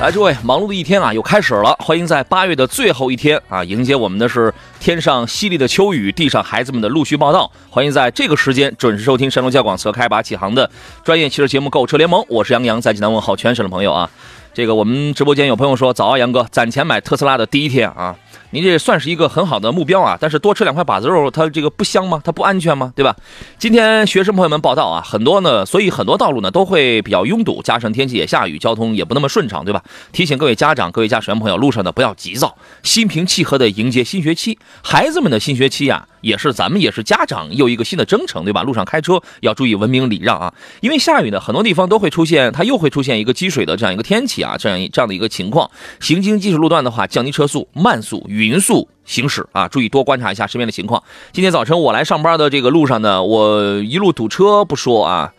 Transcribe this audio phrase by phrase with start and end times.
[0.00, 1.74] 来，诸位，忙碌的一天啊，又开始了。
[1.80, 7.50] 欢迎在八月的最后一天啊，迎接我们的是天上犀利的秋雨，地上孩子们的陆续报道。
[7.68, 10.70] 欢迎在这个时间准时收听山东交广车开拔启航的
[11.02, 14.08] 专业汽车节目《购车联盟》，我是杨洋，在济南问候全省的朋友啊。
[14.54, 18.14] 这个我们直播间有朋友说，早啊，杨哥，攒钱买特斯拉的第一天啊。
[18.50, 22.20] 您这算是一个很好的目标啊，但是多吃两块把子肉，它这个不香吗？
[22.24, 22.92] 它不安全吗？
[22.96, 23.14] 对吧？
[23.58, 29.82] 今天学生朋友们报道啊，很多呢，所以很多道路呢都会比较拥堵，加上天气也下雨，交通也不那么顺畅，对吧？
[30.12, 34.58] 提醒各位家长、各位驾驶员朋友，路上呢不要急躁，心平气和的迎接新学期。
[34.82, 38.62] 孩子们的新学期呀，也是咱们也是家长又一个新的征程，对吧？
[38.62, 45.70] 路上开车要注意文明礼让啊，因为下雨呢，很多地方都会出现，它又会出现一个积水的这样一个天气啊，这样这样的一个情况。
[46.00, 48.24] 行经积水路段的话，降低车速，慢速。
[48.28, 51.02] 匀速行驶啊，注意多观察一下身边的情况。
[51.32, 55.32] 今天早晨我来上班的这个路上呢，我一路堵车不说啊，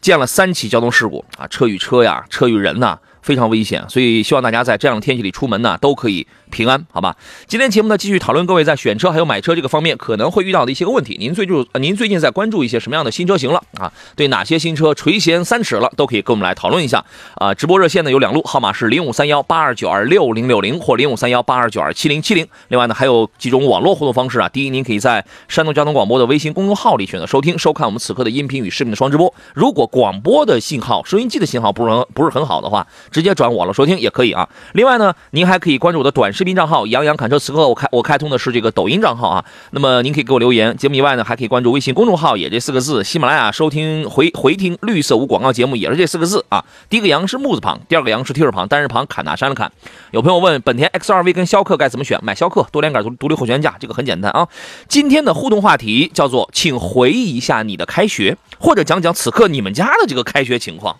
[0.00, 3.84] 见了三起交通事故啊，车与车呀，车与人呐，非常危险。
[3.88, 6.26] 所以希望大家在这样的天气里出门呢，都可以。
[6.50, 7.14] 平安，好吧。
[7.46, 11.14] 今天节目呢，继续讨论各位在选车还有买车这个方面可能会遇到的一些个问题。
[11.20, 13.92] 您最就您最近在关注一些什么样的新车型了啊？
[14.16, 17.52] 对哪些新车垂涎三尺了，都可以跟我们来讨论一下啊。
[17.52, 22.48] 直播热线呢有两路，号码是零五三幺八二九二六零六零或零五三幺八二九二七零七零。
[22.68, 24.48] 另外呢，还有几种网络互动方式啊。
[24.48, 29.34] 第一，您可以在山东交通广播的微信公众号里选择收听收看我们此刻的音频与视频的双直播。
[29.52, 34.48] 如果广播的信号、收音机的信号不是不是很好的话，直接转我了收听也可以啊。
[34.72, 37.18] 另外呢，您还可以关注我的短视频账号杨洋。
[37.18, 40.76] 侃车此刻我开我开通的是这个抖音账号啊，那么您可以给我留言。
[40.76, 43.02] 节目以外呢，还可以关注微信公众号，也这四个字。
[43.02, 46.64] 喜马拉雅收听回回听绿色无广告节目，也是这四个字啊。
[46.88, 49.72] 第一个杨是木字旁，第二个杨是提手旁，单人旁砍哪山的砍。
[50.12, 52.18] 有朋友问本田 XRV 跟逍客该怎么选？
[52.22, 54.46] 买逍客多连杆独独立后悬架，这个很简单啊。
[54.86, 60.96] 今天的互动话题叫做，请回忆一下你的开学，或者讲讲此刻你们家的这个开学情况。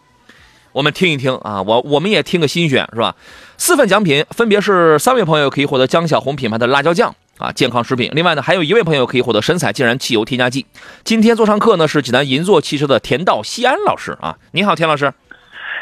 [0.73, 3.15] 我们听一听啊，我我们也听个新鲜是吧？
[3.57, 8.11] 四份奖品分别是三位朋友可以获得江小红品牌的辣椒酱啊，健康食品。
[8.15, 10.67] 另外呢，还有一位朋友可以获得神采竟然汽油添加剂。
[11.05, 15.13] 今天做上课呢是济南银座汽车的田道西安老师啊，你好，田老师。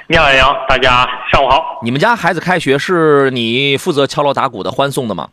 [0.08, 1.80] 你好，杨，大家上午好。
[1.82, 5.28] 你们家孩子开学是你负责敲锣打鼓的欢送的吗？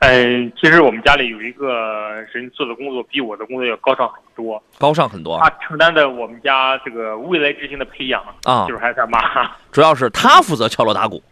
[0.00, 5.38] 嗯，其实我们家里有一个人做的工作比我的工作要高尚很多，高尚很多。
[5.40, 11.22] 他承担的我们家这个未来之星的培养啊，就是孩子他妈， 主要是他负责敲锣打鼓。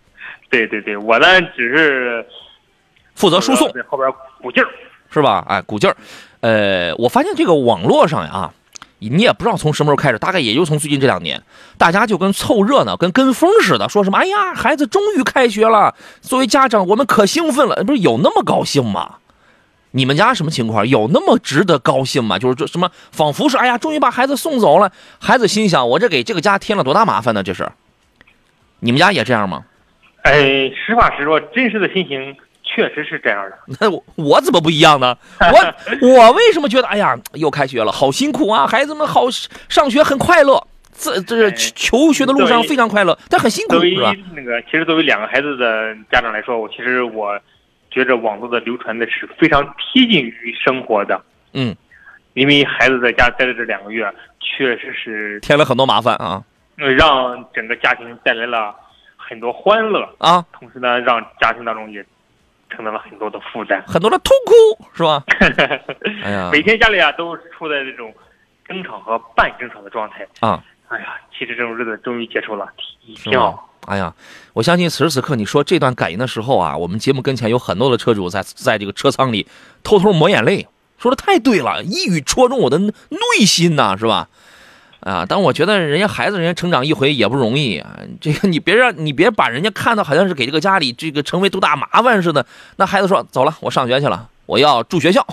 [0.50, 1.26] 对对对，我呢
[1.56, 2.26] 只是
[3.15, 4.69] 负责输送，后边鼓劲儿，
[5.10, 5.44] 是吧？
[5.49, 5.97] 哎，鼓劲儿。
[6.41, 8.53] 呃，我发现这个网络上呀。
[8.99, 11.43] 你也不知道从什么时候开始，大概也就从最近这两年，
[11.77, 17.85] 大家就跟凑热闹、跟跟风似的，说什么“哎呀，孩子终于开学了”，作为家长我们可兴奋了。
[17.85, 19.17] 不是有那么高兴吗？
[19.91, 20.87] 你们家什么情况？
[20.89, 22.39] 有那么值得高兴吗？
[22.39, 24.91] 就是这什么，仿佛是“哎呀，终于把孩子送走了”，
[25.21, 27.71] 孩子心想：“我这给这个家添了多大麻烦呢？”这是，
[28.81, 29.65] 你们家也这样吗？
[30.23, 32.37] 哎，实话实说，真实的心情。
[32.76, 35.16] 确实是这样的， 那我我怎么不一样呢？
[35.41, 38.66] 我我为什么觉得哎呀，又开学了，好辛苦啊！
[38.66, 39.31] 孩子们好
[39.66, 44.14] 上学很快乐，这这求学的路上非常快乐，但很辛苦，是吧？
[44.34, 47.41] 那个，其实作为两个孩子的家长来说，我其实我
[47.91, 51.19] 觉着网络的流传的是非常贴近于生活的。
[51.54, 51.75] 嗯，
[52.34, 54.06] 因为孩子在家待了这两个月，
[54.38, 56.44] 确实是添了很多麻烦啊，
[56.76, 58.75] 让整个家庭带来了
[59.16, 62.04] 很多欢乐啊，同时呢，让家庭当中也。
[62.71, 65.22] 承担了很多的负担，很多的痛苦，是吧？
[66.22, 68.12] 哎呀，每天家里啊都处在这种
[68.66, 70.62] 争吵和半争吵的状态啊！
[70.88, 72.69] 哎呀，其实这种日子终于结束了，
[73.22, 73.71] 挺好。
[73.87, 74.12] 哎呀，
[74.53, 79.46] 我相信此时此刻你说这段感言的时候啊，我们节目跟前有很多的车主在在这个车舱里
[79.85, 80.67] 偷偷抹眼泪，
[80.99, 82.93] 说的太对了，一语戳中我的内
[83.46, 84.29] 心呐，是吧？
[85.00, 87.96] 啊，但我觉得人家孩子，人家成长一回也不容易啊。
[88.20, 92.44] 这个你别让你别把人家看到好像是给这个家里这个成为多大麻烦似的。
[92.76, 95.25] 那孩子说走了，我上学去了，我要住学校，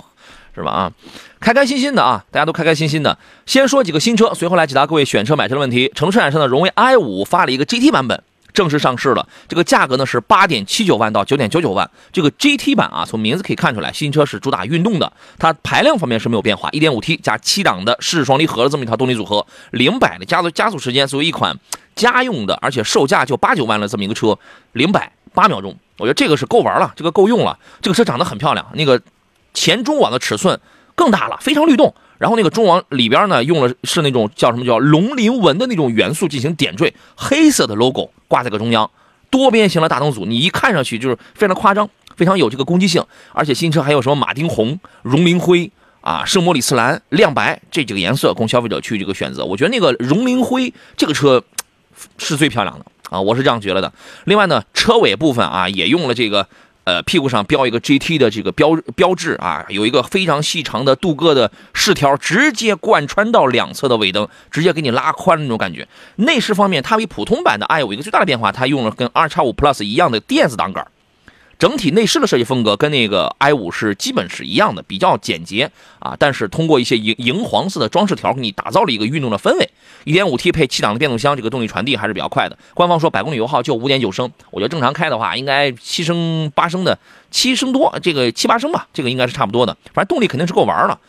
[0.54, 0.70] 是吧？
[0.70, 0.92] 啊，
[1.40, 3.18] 开开心心的啊，大家都开开心心的。
[3.46, 5.90] 先说几个新车，随后来解答各位选车买车的问题。
[5.94, 8.22] 城市产生的荣威 i 五发了一个 GT 版本。
[8.54, 11.90] 正式上市了，这个价格呢是八点七九万到九点九九万。
[12.12, 15.12] 这个 GT 版啊，从名字可以看出来，新车是主打运动的。
[15.38, 21.58] 它排量方面是没有变化，一点五 T 加七档的湿式双离合的这么一套动力组合，零百的加速加速时间，作为一款
[21.96, 24.38] 家用的，而且售价就八九万的这么一个车，
[24.72, 27.58] 零百八秒钟，我觉得这个是够玩了，这个够用了。
[27.82, 29.02] 这个车长得很漂亮，那个
[29.52, 30.60] 前中网的尺寸
[30.94, 31.92] 更大了，非常律动。
[32.18, 38.88] 然后那个中网里边呢，用了是那种叫什么叫龙鳞纹的那种元素进行点缀，黑色的 logo 挂在个中央，
[39.30, 43.04] 多边形的大灯组，你一看上去就是非常夸张，非常有这个攻击性。
[43.32, 45.70] 而且新车还有什么马丁红、荣林灰
[46.00, 49.44] 啊、圣莫里斯蓝、亮白这几个颜色供消费者去这个选择。
[49.44, 51.42] 我觉得那个荣林灰这个车
[52.18, 53.92] 是最漂亮的啊，我是这样觉得的。
[54.24, 56.48] 另外呢，车尾部分啊也用了这个。
[56.84, 65.88] 呃，屁股上标一个 GT 的这个标标志啊，有一个非常细长的镀铬的饰条，直接贯穿到两侧的尾灯，直接给你拉宽那种感觉。
[66.16, 70.86] 内饰方面，它比普通版的 i 有一个最大的变化，它用了跟 R 叉五 Plus 一样的电子挡杆。
[71.64, 76.14] 整体内饰的设计风格跟那个 i 五是基本是一样的，比较简洁啊。
[76.18, 79.70] 但是通过一些银银黄色的装饰条，给你打造了一个运动的氛围。
[80.04, 82.58] 1.5T 配七档的变速箱，这个动力传递还是比较快的。
[82.74, 86.98] 官方说百公里油耗就5.9升，我觉得正常开的话，应该七升八升的，
[87.30, 89.74] 七升多，这个七八升吧，这个应该是差不多的。
[89.94, 91.00] 反正动力肯定是够玩了，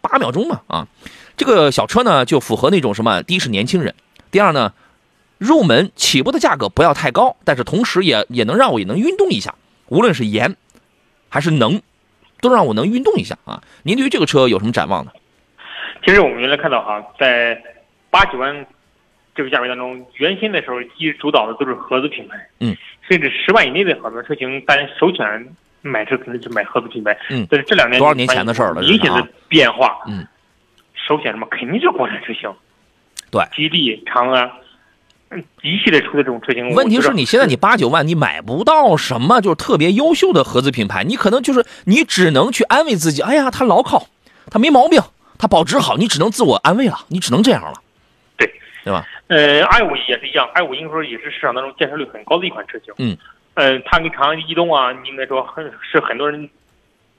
[0.00, 0.88] 八秒钟嘛啊。
[1.36, 3.94] 这个小车呢，就符合那种什么，第一是年轻人，
[4.32, 4.72] 第二呢，
[5.38, 9.54] 入门起步的价格不要太高，但是同时也也能让我也能运动一下。
[9.90, 10.56] 无论是颜
[11.28, 11.82] 还是能，
[12.40, 13.62] 都让我能运动一下啊！
[13.82, 15.10] 您对于这个车有什么展望呢？
[16.04, 17.60] 其实我们原来看到哈，在
[18.08, 18.66] 八九万
[19.34, 22.74] 这个价位当中，原先的时候一直主导的都是合资品牌，嗯，
[23.08, 30.26] 甚至十万以内的很多车型，大家首选买车肯定是买合资品牌，嗯，但是这两年多少年前的事儿了，明显的变化，嗯，
[30.94, 32.48] 首选什么肯定是国产车型，
[33.30, 34.50] 对，吉利、长安。
[35.62, 44.08] 一系列出的这种车型，问题是你现在你八九万你买不到什么就是特别优秀的合资品牌，你可能就是你只能去安慰自己，哎呀，它牢靠，
[44.50, 45.00] 它没毛病，
[45.38, 47.74] 它保值好，你只能自我安慰了，你只能这样了，
[48.36, 49.06] 对对吧？
[49.28, 53.16] 呃，i 五也是一样，i 五应该说也是市场当中建设率很高的一款车型，嗯，
[53.54, 56.50] 呃，它跟长安逸动啊，应该说很是很多人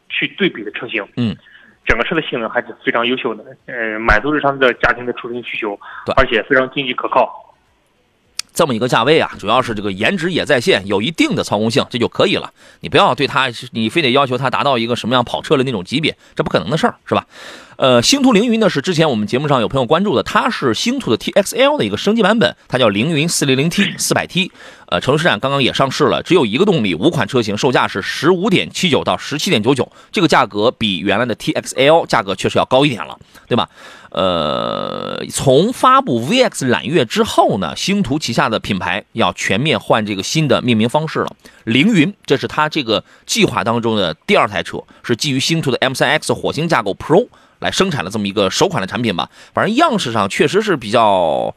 [0.09, 1.33] 去对比的车型，嗯，
[1.85, 7.47] 整个车的性能还是非常优秀的，呃，满足日常的家庭的出行需求，对，而且非常经济可靠。
[8.53, 12.51] 这么一个价位啊，主要是这个颜值也在线，有一定的操控性，这就可以了。
[12.81, 17.25] 你不要对它，你非得要求它达到一个什么样跑车的那种级别，这不可能的事儿，是吧？
[17.77, 24.51] 呃，星途凌云呢是之前我们节目上有朋友关注的，它是星途的 TXL 的一个升级版本，它叫凌云 400T 400T。
[24.91, 33.17] 呃，城市站刚刚也上市了，只有一个动力，五款车型，售价是十五点七九到十七点九九，这个价格比原来的 TXL 价格确实要高一点了，
[33.47, 33.69] 对吧？
[34.09, 41.33] 呃，从发布 VX 揽月之后呢，星途旗下的品牌要全面换这个新的命名方式了。
[41.63, 47.29] 凌云，这是它这个计划当中的第二台车，是基于星途的 M3X 火星架构 Pro
[47.59, 49.29] 来生产的这么一个首款的产品吧。
[49.53, 51.55] 反正样式上确实是比较。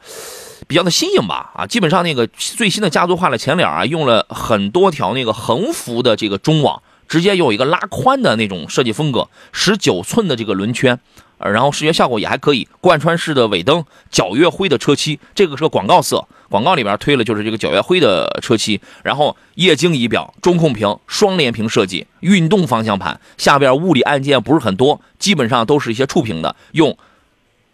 [0.66, 10.98] 比较的新颖吧，啊，基本上那个最新的家族化的前脸啊，用了很多条那个横幅的这个中网，直接有一个拉宽的那种设计风格，十九寸的这个轮圈，
[11.38, 26.96] 呃，然后视觉效果也还可以，贯穿式的尾灯，皎月灰的车漆，这个是个广告色，广告里边推了就是这个皎月灰的车漆，然后液晶仪表，中控屏，双联屏设计，运动方向盘，下边物理按键不是很多，基本上都是一些触屏的，用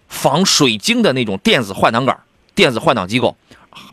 [0.09, 2.19] 防水晶的那种电子换挡杆。
[2.61, 3.39] 电子换挡机构，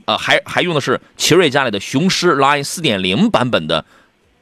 [0.04, 3.86] 呃，还还用的是奇瑞家里的雄狮 Line 4.0版本的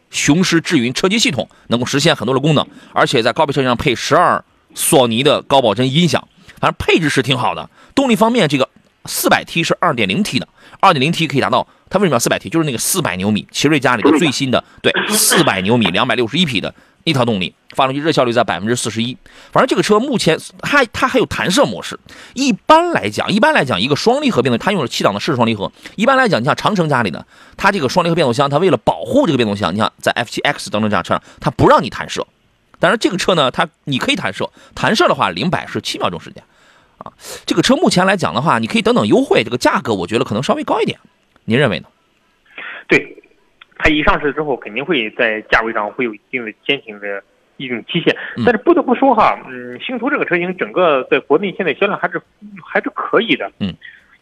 [0.10, 6.28] 雄狮智云车机系统，能够实现很多的功能，而且在高配车型上配十二索尼的高保真音响，
[6.60, 7.70] 反正配置是挺好的。
[7.94, 8.68] 动力方面，这个
[9.04, 10.48] 400T 是 2.0T 的
[10.82, 12.50] ，2.0T 可以达到它为什么要 400T？
[12.50, 16.74] 就是那个400牛米，奇瑞家里的最新的对400牛米261匹的。
[17.06, 19.16] 一套动力，发动机热效率在百分之四十一。
[19.52, 21.98] 反正这个车目前它它还有弹射模式。
[22.34, 25.72] 一般来讲，一般来讲，一个双离合变速，它用了七档的湿双离合。
[25.96, 32.26] 一般来讲，你像长城家里的，它这个双离合变速箱，它为了保护这个变速箱，你像在 F7X 等等这样车上，它不让你弹射。
[32.80, 36.44] 但是这个车呢，它你可以弹射，弹射的话零百是七秒钟时间。
[36.98, 37.14] 啊，
[37.46, 40.98] 这个车目前来讲的话，你可以等等优惠，这个价格我觉得可能稍微高一点。
[41.44, 41.88] 您认为呢？
[42.88, 43.22] 对。
[43.78, 47.22] 它一上市之后，肯定会在价位上会有一定的先行的
[47.58, 48.16] 一种期限。
[48.46, 52.22] 但是不得不说哈，嗯，星途这个车型整个在国内现在销量还是
[52.64, 53.52] 还是可以的。
[53.60, 53.74] 嗯，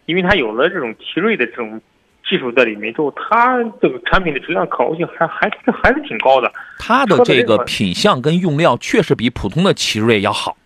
[0.05, 1.79] 因为它有了这种奇瑞的这种
[2.27, 6.51] 技术在里面之后，它这个产品的质量可靠性还还是还是挺高的。
[6.79, 10.57] 它的这个品相跟用料确实比普通的奇瑞要好。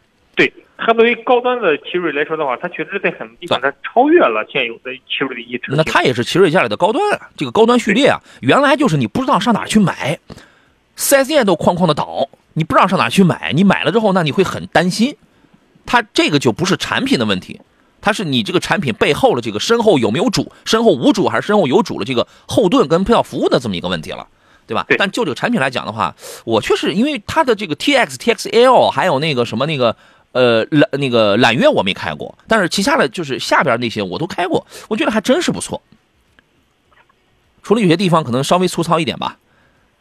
[0.78, 0.86] 对。
[0.86, 5.74] 它作为高端的奇瑞来说的话，它确实在很多地方它超越了现有的奇瑞的一车。
[5.76, 10.20] 那它也是奇瑞家里的高端，啊这个高端序列啊，原来就是你不知道上哪去买
[10.98, 15.16] ，4S 店都哐哐的倒，你不知道上哪去买，你买了之后，那你会很担心。
[15.86, 17.62] 它这个就不是产品的问题，
[18.02, 24.28] 它是你这个产品背后的这个身后有没有主，身后无主还是身后有主的这个后盾跟配套服务的这么一个问题了，
[24.68, 24.86] 对吧？
[24.88, 29.96] 对但就这个产品来讲的话，我确实因为它的这个 T X T X L 还有那个什么那个
[30.38, 35.82] 呃揽那个揽月我没开过，但是旗下的就是下边那些我都开过，我觉得还真是不错。
[37.64, 39.38] 除了有些地方可能稍微粗糙一点吧，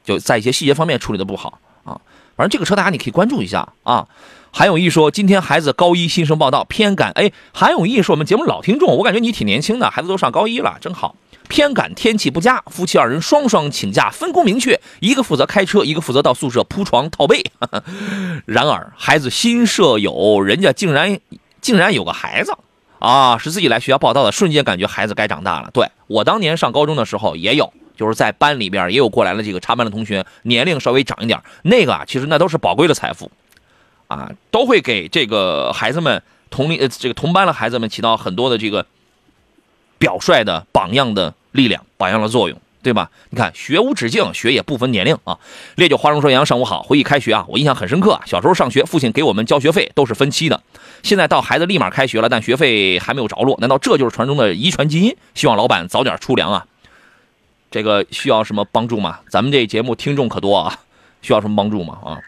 [0.04, 2.00] 就在一些细节方面处理的不好啊。
[2.36, 4.06] 反正这个车大家你可以关注一下啊。
[4.52, 7.10] 韩永义说，今天孩子高一新生报道，偏感。
[7.12, 11.16] 哎，韩永义是我们节目老听众，我感觉你挺年轻的，孩子都上高一了，真好。
[11.48, 17.44] 偏赶天气不佳，夫妻二人双双请假，分工明确，一个负责开车，一个负责到宿舍铺床套被。
[18.46, 21.18] 然而，孩子新舍友，人家竟然
[21.60, 22.52] 竟然有个孩子
[22.98, 25.70] 啊，是自己来学校报道的，瞬间感觉孩子该长大了。
[25.72, 33.30] 对我当年上高中的时候也有，就是在班里边也有过来的这个插班的同学，年龄稍微长一点，那个啊，其实那都是宝贵的财富，
[34.08, 38.86] 啊，都会给这个孩子们同龄呃这个同班的孩子们起到很多的这个
[39.98, 43.10] 表率的榜样的力量、榜样的作用，对吧？
[43.30, 45.38] 你看，学无止境，学也不分年龄啊。
[45.76, 48.22] 烈酒花生说：“杨上午好，回忆开学啊，我印象很深刻啊。
[48.26, 50.62] 小时候上学，父亲给我们交学费都是分期的，
[51.02, 55.16] 现在到孩子立马开学了，但学费还没有着落，难道这就是传中的遗传基因？
[55.34, 56.66] 希望老板早点出粮啊！
[57.68, 59.18] 这个需要什么帮助吗？
[59.28, 60.78] 咱们这节目听众可多啊，
[61.22, 61.98] 需要什么帮助吗？
[62.04, 62.20] 啊，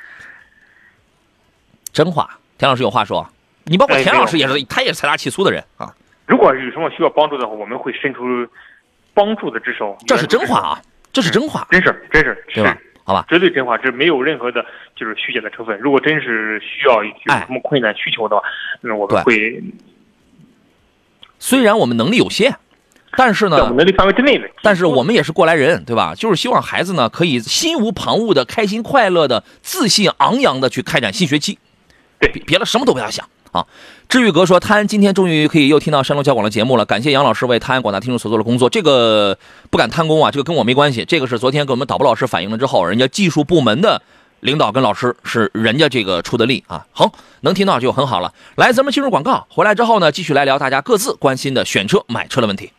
[1.92, 3.28] 真话，田老师有话说，
[3.64, 5.94] 你包括哎田老师也没是，他也是财大气粗的人啊，
[6.28, 8.22] 如果有什么需要帮助的话，我们会伸出
[9.14, 9.96] 帮助的之手。
[10.06, 10.82] 这是真话啊，
[11.12, 12.78] 这是真话，真是真是对吧？
[13.02, 14.62] 好吧，绝对真话，这没有任何的
[14.94, 15.78] 就是虚假的成分。
[15.80, 18.42] 如果真是需要有哎什么困难需求的话，
[18.82, 19.62] 那我们会
[21.38, 22.54] 虽然我们能力有限，
[23.16, 24.46] 但是呢在我们，能力范围之内的。
[24.62, 26.14] 但是我们也是过来人，对吧？
[26.14, 31.58] 就是希望孩子呢可以心无旁骛的、开心快乐的、自信昂扬的去开展新学期。
[32.20, 33.26] 对别别的什么都不要想
[33.58, 33.66] 啊。
[34.08, 38.70] 治愈哥说，泰安今天终于可以又听到山东交广的节目了，感谢杨老师为泰安广大听众所做的工作。
[38.70, 39.36] 这个
[39.70, 44.00] 不敢贪功啊，这个跟我没关系，这个是昨天给我们导播老师反映了之后，人家技术部门的
[44.40, 46.86] 领导跟老师是人家这个出的力啊。
[46.92, 47.12] 好，
[47.42, 48.32] 能听到就很好了。
[48.56, 52.70] 来，咱们进入广告，回来之后呢，继续来聊大家各自关心的选车、买车的问题。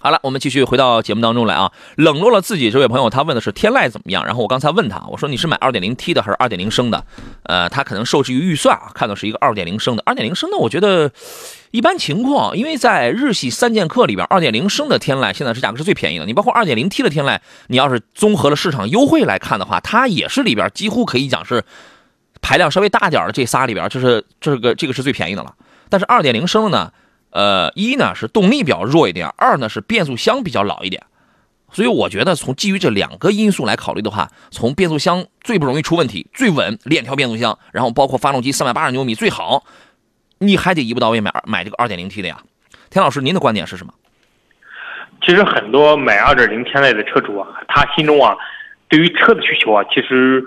[0.00, 1.72] 好了，我们继续回到节目当中来啊。
[1.96, 4.24] 冷落了自己这位朋友，他问的是天籁怎么样？
[4.24, 7.04] 然后我刚才问他，我说你是买 2.0T 的还是2.0升的？
[7.42, 10.02] 呃，他可能受制于预算啊，看到是一个2.0升的。
[10.04, 11.10] 2.0升的我觉得
[11.72, 16.26] 一般情况，因为在日系三剑客里边，2.0升的天籁现在是价格是最便宜的。
[16.26, 21.64] 你包括 2.0T 的天籁，你要是综合了市场优惠来看的话，它也是里边几乎可以讲是
[22.40, 25.54] 排量稍微大点的这仨里边，就是这个这个是最便宜的了。
[25.88, 26.92] 但是2.0升的呢？
[27.30, 31.04] 呃，一呢是动力比较弱一点，二呢是变速箱比较老一点，
[31.70, 39.64] 所以我觉得从基于这两个因素来考虑的话，从变速箱最不容易出问题、最稳，链条变速箱，然后包括发动机三百八十牛米最好，
[40.38, 42.40] 你还得一步到位买买这个二点零 T 的呀。
[42.90, 43.92] 田老师，您的观点是什么？
[45.20, 48.34] 其实很多买二点零天籁的车主啊，他心中啊，
[48.88, 50.42] 对于车的需求啊，其实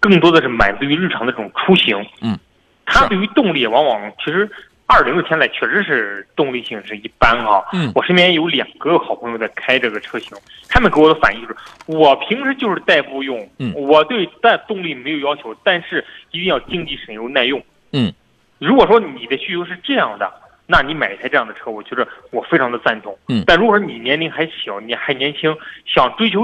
[0.00, 2.06] 更多的是满足于日常的这种出行。
[2.20, 2.38] 嗯，
[2.86, 4.50] 他对于动力往往其实
[4.92, 10.36] 2.0的天籁确实是动力性是一般哈、嗯我身边有两个好朋友在开这个车型，
[10.68, 11.56] 他们给我的反应就是，
[11.86, 17.62] 我平时就是代步用，嗯我对但动力没有要求，但是一定要经济省油耐用。
[17.92, 18.12] 嗯，
[18.58, 20.30] 如果说你的需求是这样的，
[20.66, 23.16] 那你买一台这样的车，我觉得我非常的赞同。
[23.28, 25.56] 嗯但如果说你年龄还小，你还年轻，
[25.86, 26.42] 想追求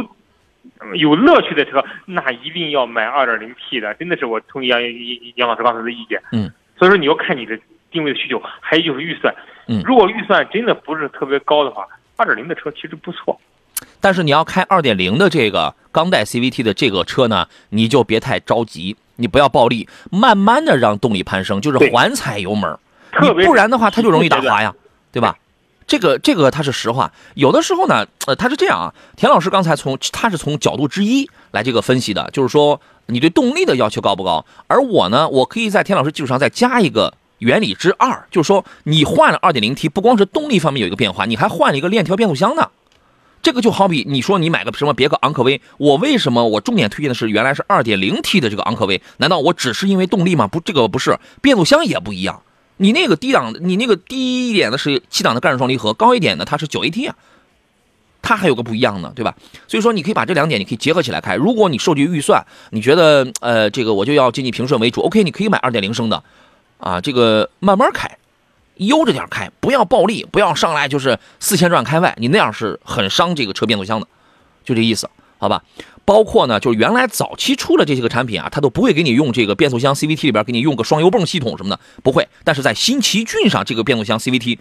[0.79, 3.93] 呃有乐趣的车，那一定要买 2.0T 的。
[3.95, 4.91] 真的是我同意杨杨
[5.37, 6.21] 杨老师刚才的意见。
[6.33, 7.59] 嗯，所以说你要看你的
[7.91, 9.35] 定位的需求，还有就是预算。
[9.67, 13.39] 嗯如果预算真的不是特别高的话二点零的车其实不错。
[14.01, 22.79] 但是你要开二点零的这个钢带 CVT 的这个车呢，你就别太着急，你不要暴力，慢慢的让动力攀升，就是缓踩油门。
[23.13, 24.75] 特别你不然的话，它就容易打滑呀，
[25.13, 25.37] 对吧？
[25.87, 28.95] 这个这个它是实话，有的时候呢，呃，它是这样啊。
[29.17, 34.45] 田老师刚才从他是从角度之一来这个分析的，就是说你对动力的要求高不高？
[34.67, 42.69] 而我呢，我可以在田老师基础上再加一个原理之二，就是说你换了 2.0T，不光是动力方面有一个变化，你还换了一个链条变速箱呢。
[43.41, 49.01] 这个就好比你说你买个什么别克昂科威，我为什么我重点推荐的是原来是 2.0T 的这个昂科威？
[49.19, 50.49] 难道我只是因为动力吗？
[50.49, 52.43] 不，这个不是，变速箱也不一样。
[52.79, 57.17] 你那个低档，你那个低一点的是七档的干式双离合，高一点的它是九 AT 啊，
[58.23, 59.35] 它还有个不一样呢，对吧？
[59.69, 61.37] 所以说你可以把这两点你可以结合起来开。
[61.37, 66.23] 如果你受制于预算，你觉得呃这个我就要经济平顺为主，OK，你可以买2.0升的，
[66.79, 68.19] 啊，这个慢慢开，
[68.77, 74.07] 悠着点开，不要暴力，不要上来就是四千转开外，你那样是很伤这个车变速箱的，
[74.65, 75.09] 就这意思
[75.39, 75.63] 好吧？
[76.05, 82.27] 包括呢，就是原来早期出的这些个产品啊，它都不会给你用这个变速箱 CVT 里边给你用个双油泵系统什么的，不会。
[82.45, 84.59] 但是在新奇骏上，这个变速箱 CVT，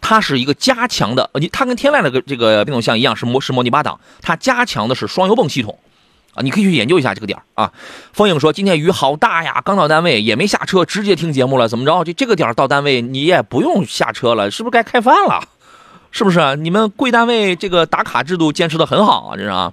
[0.00, 5.78] 它是一个加强的，你它跟天籁的个这个变速箱一样，是模是模拟八档，它加强的是双油泵系统。
[6.34, 7.72] 啊，你可以去研究一下这个点啊。
[8.12, 11.68] 风影说今天雨好大呀，刚到单位也没下车，直接听节目了。
[11.68, 12.04] 怎么着？
[12.04, 15.42] 这这个点到单位你也不用下车了，是不是该开饭了？
[16.12, 16.56] 是不是？
[16.56, 19.72] 你们贵单位这个打卡制度坚持的很好啊，这是啊。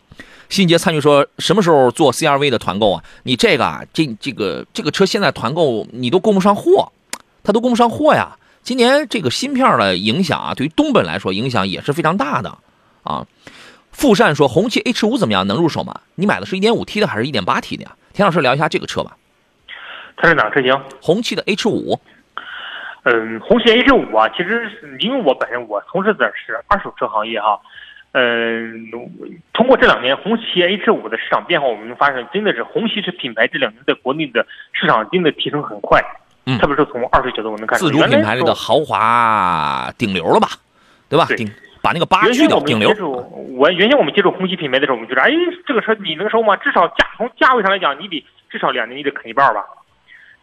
[0.50, 3.04] 新杰参与说什么时候做 CRV 的团购啊？
[3.24, 6.92] 你这个啊，这这个这个车现在团购你都供不上货，
[7.44, 8.38] 它都供不上货呀。
[8.64, 12.58] 今年这个芯片的影响啊，对于东本来说影响也是非常大的
[13.04, 13.26] 啊。
[13.98, 15.48] 富善说：“红旗 H 五怎么样？
[15.48, 16.02] 能入手吗？
[16.14, 19.18] 你买的是一点五 T 的还是一点八 T 的呀？”田老师聊一下这个车吧。
[20.16, 20.80] 它是哪个车型？
[21.02, 22.00] 红旗的 H 五。
[23.04, 27.60] 嗯，红旗 H 五啊，其实因为我本身我从事的是二手车行业哈，
[28.12, 28.88] 嗯，
[29.54, 36.00] 通过这两年红旗 H 五的市场变化，我们发现真的是红旗是品牌这两年在国内的市场真的提升很快。
[36.46, 40.50] 嗯，特别是从二手角度我能看自主品牌里的豪华顶流了吧？
[41.10, 41.26] 对吧？
[41.36, 41.52] 顶。
[41.82, 42.90] 把那个八去掉，顶流。
[43.56, 45.32] 我原先我们接触红旗品牌的时候，我们觉得，哎，
[45.66, 46.56] 这个车你能收吗？
[46.58, 49.66] 至少价从价位上来讲，你得至少两年你得啃一半吧。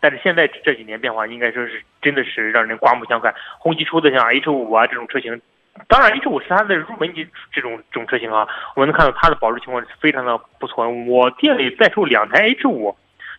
[0.01, 3.35] 但是现在这几年变化，应该说是真的是让人刮目相看。
[3.59, 5.41] 红旗出的像 H 五啊这种车型，
[5.89, 10.87] 当然 H 五是它的入门级这种这种车型啊，我们能看到它的保值情况是非常的不错。
[10.89, 12.95] 我店里在售两台 H 五，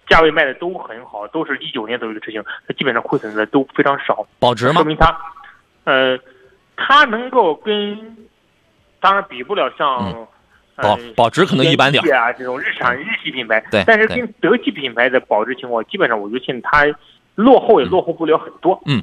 [0.08, 4.25] 价位卖的都很好，都是一九年左右的车型，它基本上亏损的都非常少。
[4.40, 4.75] 保值吗？
[4.75, 5.18] 说明它，
[5.84, 6.18] 呃。
[6.75, 8.27] 它能够跟，
[9.00, 10.27] 当然比不了像
[10.75, 16.86] 保保值可能一般点啊这种日产日系品牌，对，但是跟德系品牌的保值情况，基本上我觉得现在它
[17.36, 18.82] 落后也落后不了很多。
[18.86, 19.01] 嗯，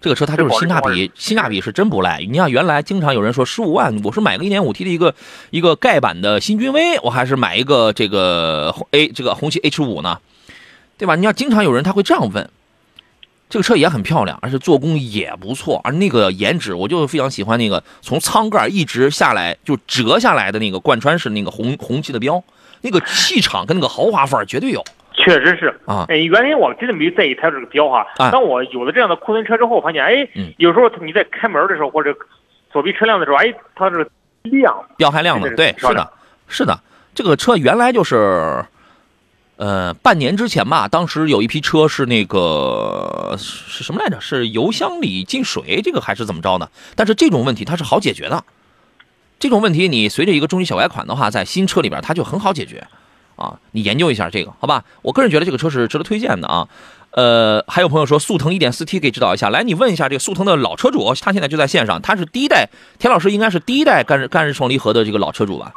[0.00, 2.20] 这个车它就是性价比，性价比是真不赖。
[2.26, 5.14] 你像原来经常有人说十五万，我是买个一点五 T 的一个
[5.50, 10.18] 一个盖板的新君威，我还是买一个这个 A 这个红旗 H 五呢，
[10.96, 11.16] 对吧？
[11.16, 12.50] 你要经常有人他会这样问。
[13.50, 22.40] 这个车也很漂亮，而且做工也不错，而那个颜值，我就非常喜欢那个从舱盖一直下来就折下来的那个贯穿式那个红红旗的标，
[22.82, 24.82] 那个气场跟那个豪华范儿绝对有。
[25.14, 32.14] 确实是啊，哎，原来我真的没在意它这个标哈，当我有了这样的库存车之后，我发现，哎，有时候你在开门的时候或者
[32.72, 34.08] 锁闭车辆的时候，哎，它是
[34.42, 36.12] 亮，标还亮呢，对，是的，
[36.46, 36.80] 是的，
[37.12, 38.64] 这个车原来就是。
[39.60, 44.18] 呃，半年之前吧，当时有一批车是那个是什么来着？
[44.18, 46.70] 是油箱里进水，这个还是怎么着呢？
[46.96, 48.42] 但是这种问题它是好解决的。
[49.38, 52.86] 这种问题你随着一个中级小改款的话，在新车里边它就很好解决
[53.36, 53.58] 啊。
[53.72, 54.82] 你研究一下这个，好吧？
[55.02, 56.66] 我个人觉得这个车是值得推荐的啊。
[57.10, 65.74] 呃，还有朋友说速腾 1.4T 可以指导一下，来，你问一下这个速腾的老车主，他现在就在线上，他是第一代，田老师应该是第一代干干式双离合的这个老车主吧？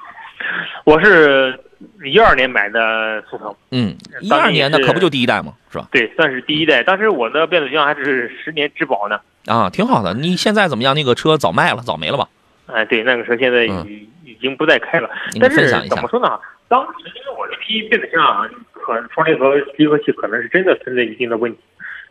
[0.86, 1.60] 我是。
[2.04, 5.54] 一二年买的速腾，嗯，一二年的可不就第一代吗？
[5.72, 5.88] 是吧？
[5.92, 6.84] 对，算是第一代。
[6.84, 9.20] 当时我的变速箱还是十年质保呢。
[9.46, 10.14] 啊，挺好的。
[10.14, 10.96] 你现在怎么样？
[10.96, 12.28] 那个车早卖了，早没了吧？
[12.68, 15.10] 哎，对，那个车现在已已经不再开了。
[15.40, 16.40] 但是怎么说呢？
[16.68, 21.60] 当时因为我这批变速箱啊，可双离合离合器可能是真的存在一定的问题。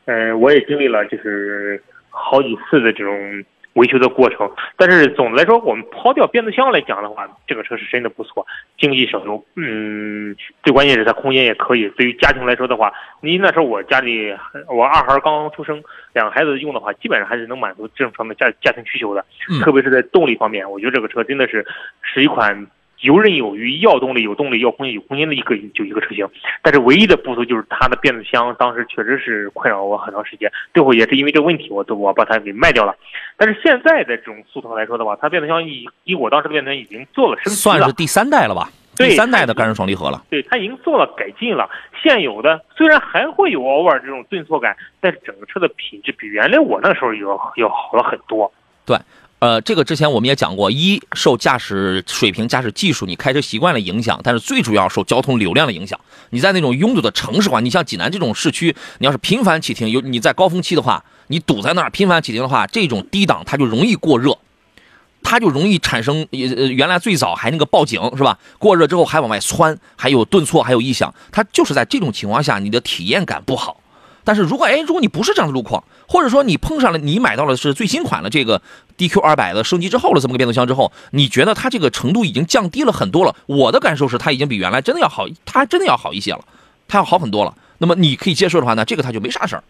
[0.05, 3.45] 嗯，我也经历了就是好几次的这种。
[3.75, 8.47] 维修的过程，但是总的来说，我们抛掉变速箱来讲的话，这个车是真的不错，
[8.79, 9.43] 经济省油。
[9.57, 11.89] 嗯，最关键是它空间也可以。
[11.91, 14.35] 对于家庭来说的话，你那时候我家里
[14.69, 15.83] 我二孩刚刚出生，
[16.13, 19.25] 两个孩子用的话，基本上还是能满足正常的家家庭需求的。
[19.63, 21.67] 特别是在动力方面，我觉得这个车真的是
[22.03, 22.67] 是一款。
[23.03, 26.27] 游刃有余，要动力有动力，要空间有空间的一个就一个车型，
[26.63, 32.95] 但是唯一的不足就是它的变速箱，当时确实是困扰我很长时间，最后也是因为这个问题，我都我把它给卖掉了。
[33.37, 38.71] 但是现在的这种速腾来说的话，它变速箱以以我当时的变速箱已经做了升级了，算是第三代了吧？
[38.95, 40.23] 第三代的干式双离合了。
[40.31, 41.69] 对，它已经做了改进了。
[42.01, 48.53] 现有的虽然还会有偶尔这种顿挫感，但是整个车的品质比原来我那时候要要好了很多。
[48.87, 48.97] 对。
[49.43, 55.99] 呃，这个之前我们也讲过，一受驾驶水平、驾驶技术、你开车习惯的影响，但是最主要受交通流量的影响。
[56.31, 64.39] 你在那种拥堵的城市化，你像济南这种市区，你要是频繁启停，有你在高峰期的话，你堵在那儿频繁启停的话，这种低档它就容易过热，
[65.25, 68.39] 它就容易产生呃原来最早还那个报警是吧？
[68.61, 73.82] 过热之后还往外窜，还有顿挫，还有异响，它就是在这种情况下，你的体验感不好。
[74.25, 78.63] 但是如果哎，如果你不是这样的路况，或者说你碰上了，你买到了是最新款的这个
[78.97, 83.35] DQ 二百的升级之后的这么个变速箱之后，你觉得它这个程度已经降低了很多了。
[83.47, 86.45] 我的感受是，它已经比原来真的要好，它真的要好一些了，
[86.87, 87.55] 它要好很多了。
[87.79, 89.65] 那么你可以接受的话呢，这个它就没啥事儿，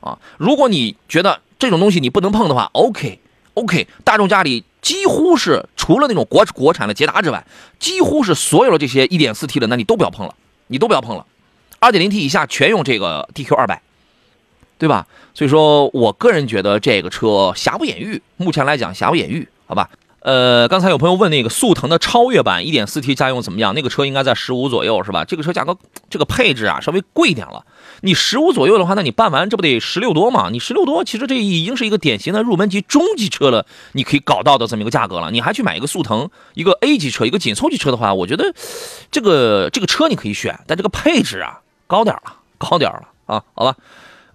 [0.00, 0.18] 啊。
[0.38, 3.20] 如果你觉得这种东西你不能碰的话，OK
[3.54, 7.44] OK，大众家里几乎是除了那种国国产的捷达之外，
[7.78, 10.34] 几乎是所有的这些 1.4T 的，那你都不要碰了，
[10.68, 11.26] 你都不要碰了。
[11.80, 13.82] 2.0T 以下全用这个 DQ 二百，
[14.78, 15.06] 对吧？
[15.34, 19.90] 所以说我个人觉得这个车瑕不掩瑜，目前来讲瑕不掩瑜，好吧？
[20.20, 23.72] 呃，刚才有朋友问那个速腾的超越版 1.4T 家用怎么样？
[23.74, 25.24] 那个车应该在十五左右，是吧？
[25.24, 25.76] 这个车价格，
[26.10, 27.64] 这个配置啊，稍微贵一点了。
[28.02, 30.48] 你十五左右的话，那你办完这不得十六多吗？
[30.50, 35.30] 你十六多，其实这已经是一个典型的入门级中级车了，你可以搞到的这么一个价格了。
[35.30, 38.52] 你还去买一个速腾，一个 A 级车，一个紧凑级车的话，我觉得
[39.10, 43.74] 这个这个车你可以选，但这个配置啊，高点了，高点了啊，好吧。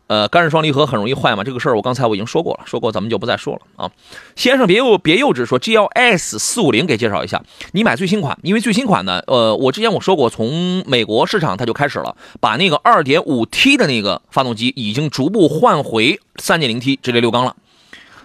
[0.07, 1.43] 呃，干式双离合很容易坏嘛？
[1.43, 3.91] 这个事儿我刚才我已经说过了，说过咱们就不再说了啊。
[4.35, 7.41] 先生别幼别幼稚，说 GLS 四五零给介绍一下。
[7.71, 17.55] 你买最新款，因为最新款呢，呃，我之前我说过，从美国市场它就开始了，把那个二点五 T 的那个发动机已经逐步换回三点零 T 直列六缸了。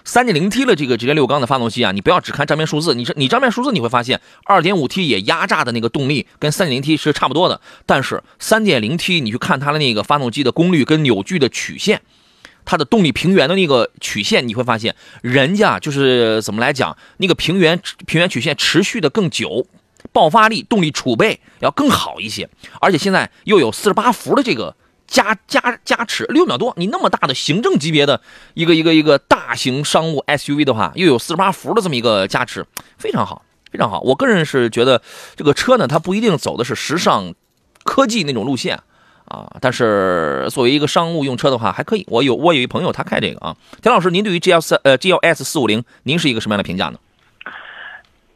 [0.08, 12.00] 三点零 T 的这个直列六缸的发动机啊，你不要只看账面数字，你这你账面数字你会发现，二点五 T 也压榨的那个动力跟三点零 T 是差不多的，但是三点零 T 你去看它的那个发动机的功率跟扭矩的曲线，
[12.64, 19.66] 它的动力平原的那个曲线，你会发现人家就是怎么来讲，那个平原平原曲线持续的更久，
[20.14, 22.48] 爆发力、动力储备要更好一些，
[22.80, 24.74] 而且现在又有四十八伏的这个。
[25.08, 28.20] 加加加持六秒多，你那么大的行政级别的
[28.54, 32.64] 一个一个一个大型商务 SUV 的话，又有四十八伏的这么一个加持，
[32.98, 33.42] 非常好，
[33.72, 34.00] 非常好。
[34.02, 35.02] 我个人是觉得
[35.34, 37.34] 这个车呢，它不一定走的是时尚
[37.84, 38.78] 科技那种路线
[39.24, 42.04] 啊，但是作为一个商务用车的话，还可以。
[42.08, 46.98] 我有我有一朋友他开这个啊，田老师，您对于 G L 三呃 G L S 四五零，您是一个什么样的评价呢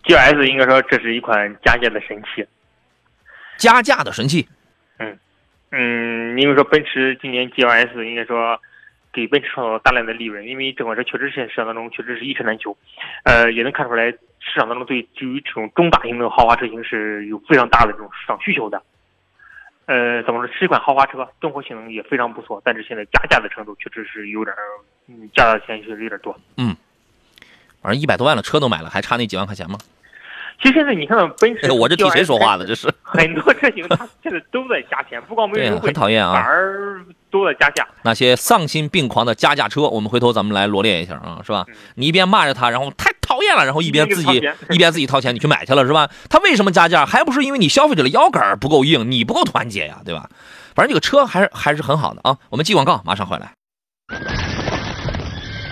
[0.05, 2.47] ？G L S 应该说这是一款加价的神器，
[3.59, 4.49] 加价的神器。
[4.99, 5.19] 嗯，
[5.75, 8.61] 嗯因为说奔驰今年 G L S 应该说
[9.11, 12.77] 给奔驰创造了大量的利润，因为这款车确实现市场当中确实是一车难求，
[13.25, 18.83] 呃，也能看出来市场当中对对于这种中大型的豪华车型是有非常大的这种市场需求的。
[19.87, 24.55] 呃，怎么说是一款豪华车，综合性能也非常不错，但是现在加价的程度确实是有点，
[25.09, 26.39] 嗯，加的钱确实有点多。
[26.57, 26.77] 嗯，
[27.83, 29.79] 反正一百多万的车都买了，还差那几万块钱吗？
[30.63, 32.65] 其实现在你看到奔驰，我这替谁说话呢？
[32.65, 37.85] 这是很多车型，它现在都在加钱，不光没有优惠，很讨厌啊，反而都在加价。
[38.03, 41.67] 那些丧心病狂的加价车，我们回头咱们来罗列一下啊，是吧？
[41.97, 44.37] 你一边骂着他，然后太讨厌了，然后一边自己
[44.71, 46.09] 一边自己掏钱，你去买去了，是吧？
[46.31, 47.05] 他为什么加价？
[47.05, 50.31] 还不是因为你消费者的腰杆不够硬，你不够团结呀，对吧？
[50.77, 52.39] 反正这个车还是还是很好的啊。
[52.51, 53.53] 我们记广告，马上回来。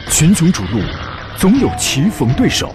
[0.09, 0.81] 群雄逐鹿，
[1.37, 2.75] 总有棋逢对手。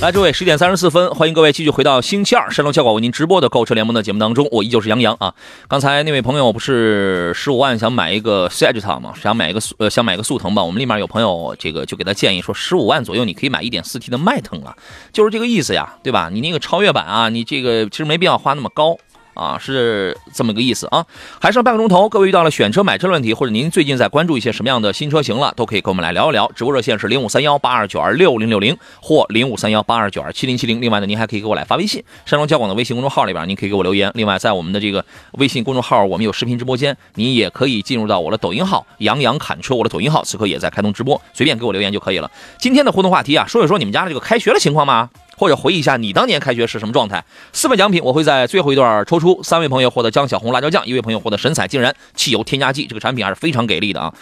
[0.00, 5.32] 来，诸位，十点三十四分，欢迎各位继续回到星期二山东交广为您直播的购车联盟的节目当中，我依旧是杨洋啊。
[5.68, 9.12] 刚才那位朋友不是十五万想买一个 s a g i t a 吗？
[9.22, 10.64] 想买一个速呃想买个速腾吧？
[10.64, 14.76] 我们立马有朋友这个就给他建议说，十五万左右你可以买一点四 T 的迈腾了，
[15.12, 16.28] 就是这个意思呀，对吧？
[16.32, 18.96] 你那个超越版啊，你这个其实没必要花那么高。
[19.34, 21.04] 啊，是这么个意思啊！
[21.40, 26.50] 还剩半个钟头，各位遇到了选车、买车的问题，或者您最近在关注一些什么样的新车型了，都可以跟我们来聊一聊。
[26.54, 30.80] 直播热线是零五三幺八二九二六零六零或零五三幺八二九二七零七零。
[30.80, 34.10] 另外呢，您还可以给我来发微信，山东交广的微信公众号里边，您可以给我留言。
[34.14, 42.30] 另外，在我们的这个微信公众号，我们有视频直播间，您也可以进入到我的抖音号“杨洋侃车”，我的抖音号此刻也在开通直播，随便给我留言就可以了。
[42.58, 45.08] 今天的互动话题啊，说一说你们家的这个开学的情况吗？
[45.36, 47.24] 或者回忆一下你当年开学是什么状态？
[47.52, 54.12] 四份奖品我会在最后一段抽出，三位朋友获得江小红辣椒酱，一位朋友获得神采竟然汽油添加剂，这个产品还是非常给力的啊！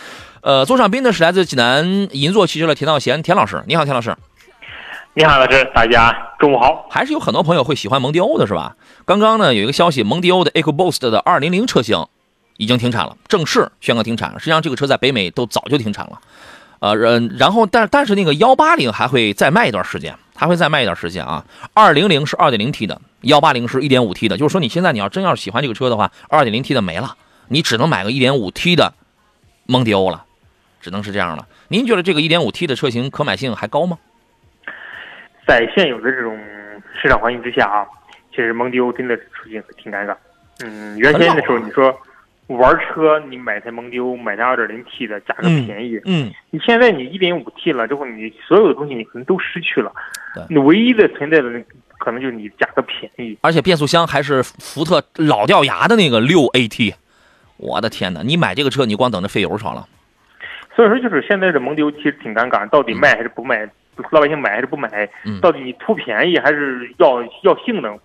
[0.42, 4.16] 呃，座上宾呢是来自济南银座汽车的田道贤田老师，你好，田老师。
[5.14, 6.86] 你好，老师，大家中午好。
[6.88, 8.76] 还是有很多朋友会喜欢蒙迪欧的是吧？
[9.04, 12.06] 刚刚呢有一个消息，蒙迪欧的 EcoBoost 的200车型
[12.58, 14.32] 已经停产了，正式宣告停产。
[14.38, 16.20] 实际上这个车在北美都早就停产了，
[16.78, 20.14] 呃，然后但但是那个180还会再卖一段时间。
[20.40, 21.44] 还会再卖一点时间啊！
[21.74, 24.38] 二零零是二点零 T 的，幺八零是一点五 T 的。
[24.38, 27.14] 就是说，你现在你要真要是喜欢这个车的话，二点零 T 的没了，
[27.48, 28.94] 你只能买个一点五 T 的
[29.66, 30.24] 蒙迪欧了，
[30.80, 31.46] 只能是这样了。
[31.68, 33.98] 您觉得这个一点五 T 的车型可买性还高吗？
[35.46, 36.40] 在现有的这种
[37.02, 37.86] 市场环境之下啊，
[38.30, 40.16] 其实蒙迪欧真的处境挺尴尬。
[40.64, 41.94] 嗯，原先的时候你说。
[42.56, 46.00] 玩车，你买台蒙迪欧，买台二点零 T 的，价格便宜。
[46.04, 49.92] 嗯，你现在你一点五 T 了之后，你所有的东西你可能都失去了。
[50.48, 51.48] 你唯一的存在的
[51.98, 56.94] 可能就是你价格便宜，而且变速箱还是福特老掉牙的那个六 AT。
[57.56, 58.22] 我的天哪！
[58.22, 59.86] 你买这个车，你光等着费油少了。
[60.74, 63.68] 所以说，就是现在的蒙迪欧其实挺尴尬，到底卖还是不卖？
[64.10, 65.08] 老百姓买还是不买？
[65.42, 67.98] 到底你图便宜还是要要性能？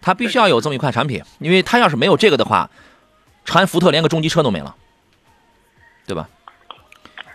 [0.00, 2.70] 它必须要有这么一款产品，因为它要是没有这个的话，
[3.44, 4.74] 长安福特连个中级车都没了，
[6.06, 6.28] 对吧？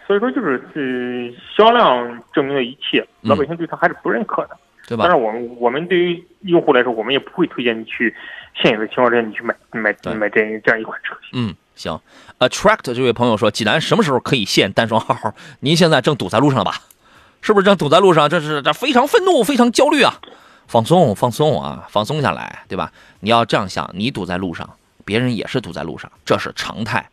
[0.08, 5.06] 所以说，就是呃，销量证明了一切，老百姓对它还是不认可的，对吧？
[5.08, 8.16] 但是我们我们对于用户来说，我们也不会推荐你去
[8.56, 11.30] 现有的情况之下你去买买买这这样一款车型。
[11.34, 11.56] 嗯。
[11.76, 11.98] 行
[12.40, 15.34] ，attract 这位朋友说，济南什么时候可以限单双号？
[15.62, 16.74] 您现在正堵在路上了吧？
[17.42, 18.28] 是不是正堵在路上？
[18.28, 20.16] 这是这非常愤怒，非常焦虑啊！
[20.68, 22.92] 放松，放松啊，放松下来，对吧？
[23.22, 24.70] 你要这样想，你堵在路上，
[25.10, 27.10] 别人也是堵在路上，这是常态。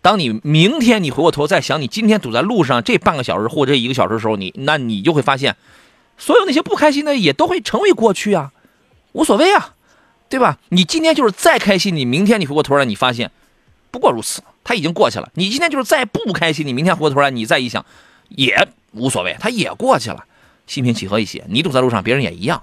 [0.00, 5.54] 当你明天你回过头再想你今天堵在路上这半个小时或者一个小时的时候，你那你就会发现，
[6.16, 8.52] 所有那些不开心的也都会成为过去啊，
[9.12, 9.74] 无所谓啊，
[10.30, 10.56] 对吧？
[10.70, 13.30] 你今天就是再开心，你明天你回过头来你发现。
[13.90, 15.28] 不过如此，他已经过去了。
[15.34, 17.84] 你今天就是再不开心，你明天回过头来，你再一想，
[18.30, 20.24] 也无所谓，他也过去了，
[20.66, 21.44] 心平气和一些。
[21.48, 22.62] 你堵在路上，别人也一样。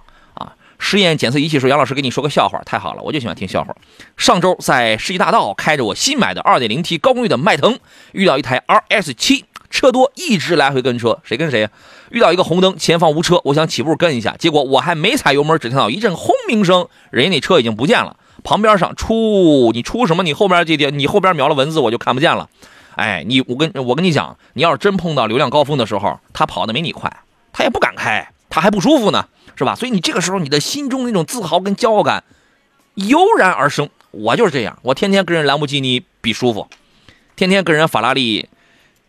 [0.79, 3.75] 实验检测仪器说：“杨老师给你说个笑话，太好了，我就喜欢听笑话。”
[4.17, 7.79] 上周在世纪大道开着我新买的 2.0T 高功率的迈腾，
[8.11, 11.69] 遇到一台 RS7，车多一直来回跟车，谁跟谁呀？
[12.11, 18.17] 遇到一个红灯，前方无车，我想起步跟一下，结果我还没踩油门，只听到一阵轰鸣声，人家那车已经不见了。
[18.43, 20.23] 旁边上出你出什么？
[20.23, 22.49] 你后边这点，你后边描了文字，我就看不见了。
[22.95, 27.11] 哎，你我跟我跟你讲，你要是真碰到流量高峰的时候，他跑的没你快，
[27.51, 29.75] 他也不敢开，他还不舒服呢，是吧？
[29.75, 32.23] 所以你这个时候，你的心中那种自豪跟骄傲感
[32.95, 33.89] 油然而生。
[34.11, 36.67] 我就是这样，我天天跟人兰博基尼比舒服，
[37.35, 38.47] 天天跟人法拉利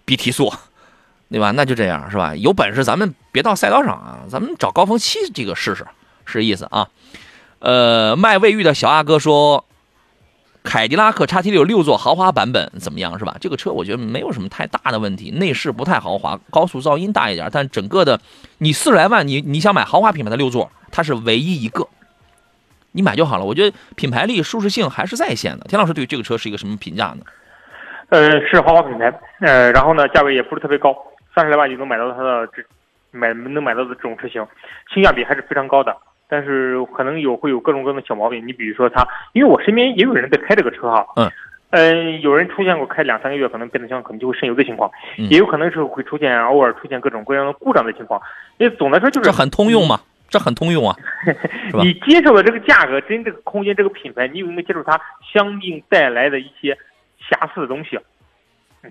[0.06, 0.50] 比提速，
[1.30, 1.50] 对吧？
[1.50, 2.34] 那就这样，是吧？
[2.34, 5.86] 有本事咱们别到赛道上啊，咱们找高峰期这个试试，
[6.24, 6.88] 是意思啊。
[7.58, 9.66] 呃，卖卫浴的小阿哥说，
[10.64, 13.16] 凯迪拉克叉 T 六六座豪华版本怎么样？
[13.18, 13.36] 是吧？
[13.38, 18.18] 这个车我觉得没有什么太大的问题，内饰不太豪华，高速噪音大一点，但整个的，
[18.58, 21.86] 你四十来万，你你想买豪华品牌的六座，它是唯一一个，
[22.92, 23.44] 你买就好了。
[23.44, 25.66] 我觉得品牌力、舒适性还是在线的。
[25.68, 27.18] 田老师对这个车是一个什么评价呢？
[28.08, 30.96] 呃，是豪华品牌，呃，然后呢，价位也不是特别高，
[31.34, 32.64] 三十来万就能买到它的这
[33.10, 34.44] 买能买到的这种车型，
[34.92, 35.94] 性价比还是非常高的。
[36.28, 41.30] 但是可能有会有各种各样的小毛病，你比如说它，因为我身边也有人在开这个车哈，嗯，
[41.70, 44.90] 嗯，有人出现过开两三个月，可能变速箱可能就会渗油的情况，
[45.30, 48.20] 也有可能是会出现偶尔出现各种各样的故障的情况。
[48.58, 50.96] 因为总的来说就是这很通用嘛，这很通用啊，
[51.82, 55.00] 你接受的这个价格，真这个空间这个品牌，你有没有接受它
[55.32, 56.76] 相应带来的一些
[57.18, 57.98] 瑕疵的东西？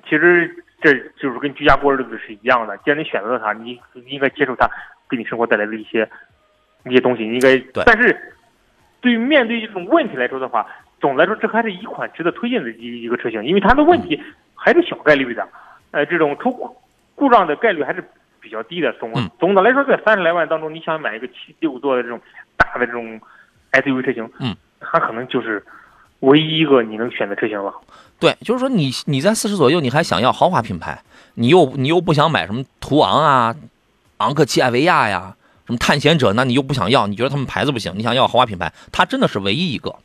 [0.10, 4.70] 其实这就是跟居家过日子是一样的，既然你选择了它，你应该接受它
[5.10, 6.08] 给你生活带来的一些。
[6.86, 8.36] 一些东西应该，但是
[9.00, 10.66] 对于面对这种问题来说的话，
[11.00, 14.22] 总的来说这还是一款值得推荐的一一个车型，因为它的问题
[14.56, 15.48] 还是小概率的，
[15.92, 16.52] 呃，这种出
[17.16, 18.04] 故障的概率还是
[18.40, 18.92] 比较低的。
[18.94, 22.20] 总总的来说，在三十来万当中，你想买一个七六座的这种
[22.58, 23.20] 大的这种
[23.72, 25.64] SUV 车型，嗯，它可能就是
[26.20, 27.74] 唯一一个你能选的车型了。
[28.20, 31.02] 对，就是说你你在四十左右，你还想要豪华品牌，
[31.36, 33.56] 你又你又不想买什么途昂啊、
[34.18, 35.36] 昂克旗、艾维亚呀。
[35.66, 36.34] 什么探险者？
[36.34, 37.08] 那你又不想要？
[37.08, 37.94] 你觉得他们牌子不行？
[37.96, 38.74] 你想要豪华品牌？
[38.92, 39.96] 它真的是唯一一个。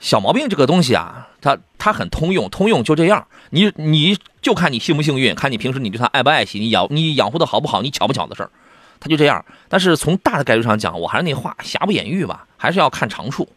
[0.00, 3.26] 小毛病这个东西啊，它它很通用，通用就这样。
[3.50, 8.50] 你你就看你幸不幸运，看你平时你对它爱不爱惜，你养你养护的好不好，你巧不巧的事儿。
[9.00, 9.42] 它就这样。
[9.68, 13.48] 但是从大的概率上讲，我还是那话，瑕不掩瑜吧，还是要看长处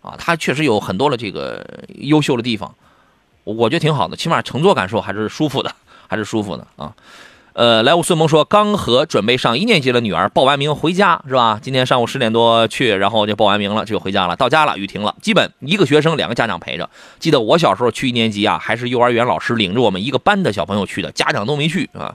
[0.00, 0.14] 啊。
[0.16, 2.74] 它确实有很多的这个优秀的地方，
[3.44, 5.74] 我觉得挺好的，起码乘坐感受还是舒服的，
[6.08, 6.94] 还是舒服的啊。
[7.52, 11.58] 呃，来，我孙萌说，刚和准备上一年级的女儿报完名回家，是吧？
[11.60, 14.36] 今天上午十点多去，然后就报完名了，就回家了。
[14.36, 16.88] 到家了，雨停了，基本一个学生两个家长陪着。
[17.18, 22.14] 记得我小时候去一年级啊，还是幼儿园老师领着我们一个班的小朋友去的，家长都没去啊。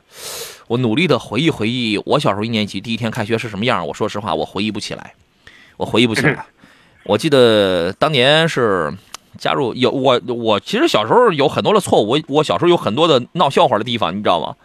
[0.68, 3.86] 我努力的回忆回忆，我小时候一年级第一天开学是什么样。
[3.86, 5.14] 我说实话，我回忆不起来，
[5.76, 6.46] 我回忆不起来。
[7.04, 8.92] 我记得当年是
[9.38, 14.56] 加入有我我其实小时候有很多的错误，我我小时候有很多的闹笑话的地方，你知道吗？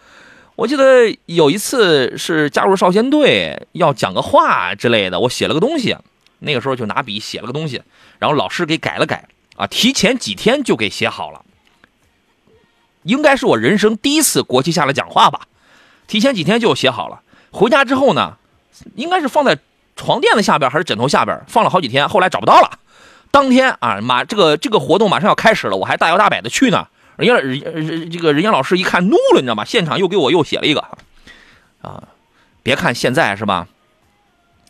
[0.61, 5.97] 我记得有一次是加入少先队要讲个话之类的，我写了个东西，
[6.41, 7.83] 那个时候就拿笔写了个东西，
[8.19, 11.41] 然后老师给改了改啊，提前几天就给写好了，
[13.05, 15.49] 应该是我人生第一次国旗下来讲话吧，
[16.07, 17.23] 提前几天就写好了。
[17.51, 18.37] 回家之后呢，
[18.97, 19.59] 应该是放在
[19.97, 22.79] 床垫子下边还是枕头下边，放了好几天，后来找不到了。
[23.31, 26.87] 当天啊，马这个这个活动马上要开始了，我还大摇大摆的去呢。
[27.21, 29.65] 人家人这个人家老师一看怒了，你知道吗？
[29.65, 30.81] 现场又给我又写了一个，
[31.83, 32.03] 啊，
[32.63, 33.69] 别看现在是吧，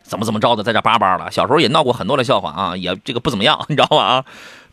[0.03, 1.31] 怎么怎么着的，在这叭叭了。
[1.31, 4.03] 小时候也闹过很多的笑话啊，也这个不怎么样，你知道吗？
[4.03, 4.25] 啊，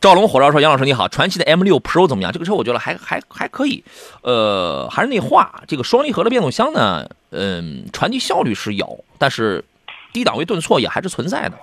[0.01, 2.31] 赵龙火烧说：“杨老师你好，传祺的 M6 Pro 怎么样？
[2.31, 3.83] 这个车我觉得还还还可以。
[4.21, 9.63] 呃，还是那话，这个双离合的变速箱呢，嗯，传递效率是有，但是
[10.13, 11.57] 低档位顿挫也还是存在的。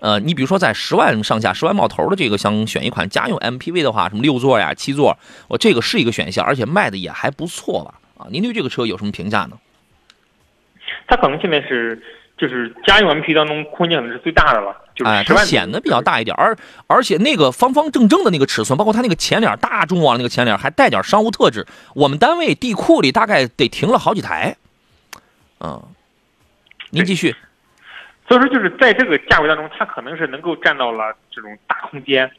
[0.00, 7.94] 呃，你比如说在十万上下、十万冒头的这个，想选一款家用 MPV 的话，什么六座呀、七座，我这个是一个选项，而且卖的也还不错吧？
[8.18, 9.58] 啊，您对这个车有什么评价呢？
[11.06, 12.00] 它可能现在是
[12.36, 16.56] 就是家用 MPV 当中空间可能是最大的了，就是哎，它显得比较大一点，而
[16.86, 21.66] 而且那个方方正正的那个尺寸，包括它那个前脸大中网那个前脸，还带点商务特质。
[21.94, 24.56] 我们单位地库里大概得停了好几台。
[25.60, 25.82] 嗯，
[26.90, 27.34] 您继续。
[28.28, 32.30] 所以说就是在这个价位当中，它可能是能够占到了这种大空间，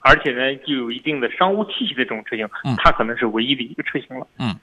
[0.00, 4.26] 而且呢又有一定的商务气息的这种车型嗯，它可能是唯一的一个车型了。
[4.38, 4.54] 嗯，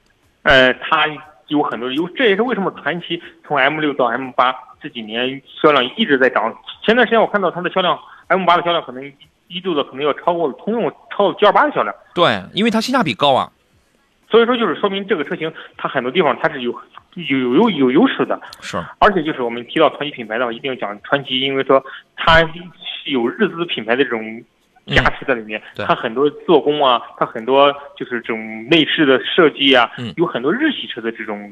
[0.43, 1.07] 呃，它
[1.47, 6.55] 有很多有，这也是为什么传奇从 M 六到 M 八这几年销量一直在涨。
[6.83, 9.11] 前段时间我看到它的销量 M 八的销量可能
[9.47, 11.95] 一度的可能要超过了通用超过 G 二八的销量。
[12.13, 13.51] 对，因为它性价比高啊。
[14.35, 16.77] 所以说就是说明这个车型它很多地方它是有
[17.13, 18.37] 有有有有优势的。
[18.59, 21.81] 是，而且就是我们提到传奇品牌的话，一定要讲传奇，因为说
[22.17, 22.41] 它
[23.05, 24.43] 有日资品牌的这种
[24.87, 30.13] 加持在里面，它很多做工啊，它很多就是这种内饰的设计啊，嗯。
[30.17, 31.49] 有很多日系车的这种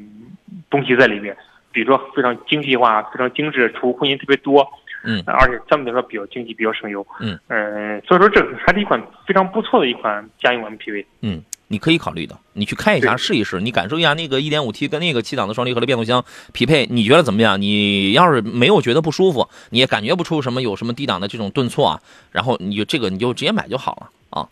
[0.70, 1.34] 东西在里面，
[1.72, 4.68] 比如说非常精细化、非常精致，储物空间特别多，
[5.06, 5.24] 嗯。
[5.26, 7.40] 而且相对来说比较经济、比较省油，嗯。
[7.48, 11.06] 呃所以说这还是一款非常不错的一款家用 MPV。
[11.22, 11.42] 嗯，
[11.74, 17.60] 你可以考虑的，你去开一下试一试，你感受一下那个 1.5T 跟那个七档的双离合的变速箱匹配，你觉得怎么样？
[17.60, 22.00] 你要是没有觉得不舒服，你也感觉不出什么有什么低档的这种顿挫啊，
[22.32, 24.48] 然后你就这个你就直接买就好了啊。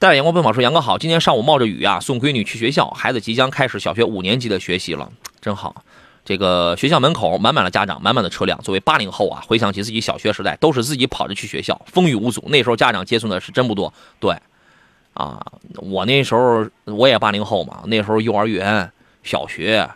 [0.00, 5.08] 带着阳光奔跑说：“杨哥好，今天上午冒着雨啊，送闺女去学校，孩子即将开始小学五年级的学习了，
[5.40, 5.84] 真好。
[6.24, 8.60] 这个学校门口满满的家长，满满的车辆。
[8.62, 12.44] 作为八零后啊，回想起自己小学时代，都是自己跑着去学校，风雨无阻。
[12.48, 14.34] 那时候家长接送的是真不多，对。”
[15.14, 15.44] 啊，
[15.76, 18.90] 我那时候我也八零后嘛，那时候幼儿园、
[19.22, 19.88] 小学、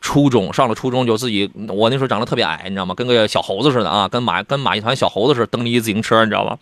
[0.00, 2.94] 初中上了初中就自己，我那时候长得特别矮，你知道吗？
[2.94, 6.58] 跟个小猴子似的啊，跟马跟马戏团小猴子似的，蹬着一自行车，你知道吗？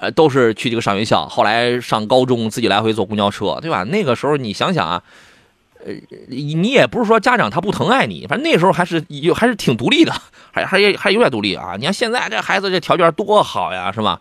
[0.00, 3.84] 呃，都是去这个上学校，后来上高中自己来回坐公交车，对吧？
[3.84, 5.02] 那个时候你想想啊，
[5.84, 5.92] 呃，
[6.28, 10.12] 你也不是说家长他不疼爱你，反正那时候还是有还是挺独立的，
[10.52, 11.76] 还还还有点独立啊。
[11.78, 14.18] 你看现在这孩子这条件多好呀，是吧？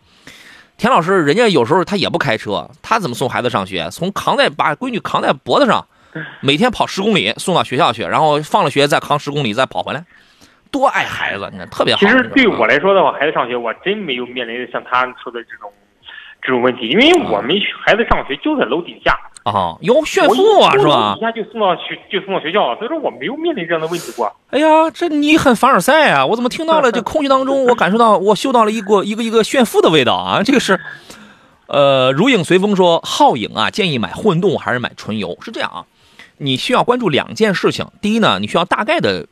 [0.77, 3.89] 田老师，人家有时候他也不开车，他怎么送孩子上学？
[3.91, 5.87] 从扛在把闺女扛在脖子上，
[6.41, 10.03] 每天跑十公里送到学校去，然后放了学再扛十公里再跑回来，
[10.71, 11.99] 多爱孩子，你看特别好。
[11.99, 15.71] 其实对我来说的话，孩子上学，我真没有面临像他说的这种
[16.43, 21.21] 这种问题，因为我们孩子上学就在楼底下，啊，有炫富啊，是吧一？
[21.21, 24.29] 下就送到学就送到学校了，所以说我没有面临这样的问题过。
[24.51, 26.25] 哎呀，这你很凡尔赛啊！
[26.25, 30.43] 我怎么听到了 这空气当中，我感受到我嗅到了一股一个一个炫富的味道啊！
[30.45, 30.79] 这个是，
[31.67, 35.37] 呃，如影随风说皓影啊，建议买混动还是买纯油？
[35.41, 35.85] 是这样啊，
[36.37, 37.87] 你需要关注两件事情。
[38.01, 39.27] 第一呢，你需要大概的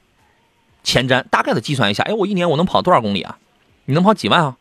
[0.84, 3.38] 前瞻，大概的计算一下，哎，我一年我能跑多少公里啊？
[3.86, 4.56] 你能跑几万啊？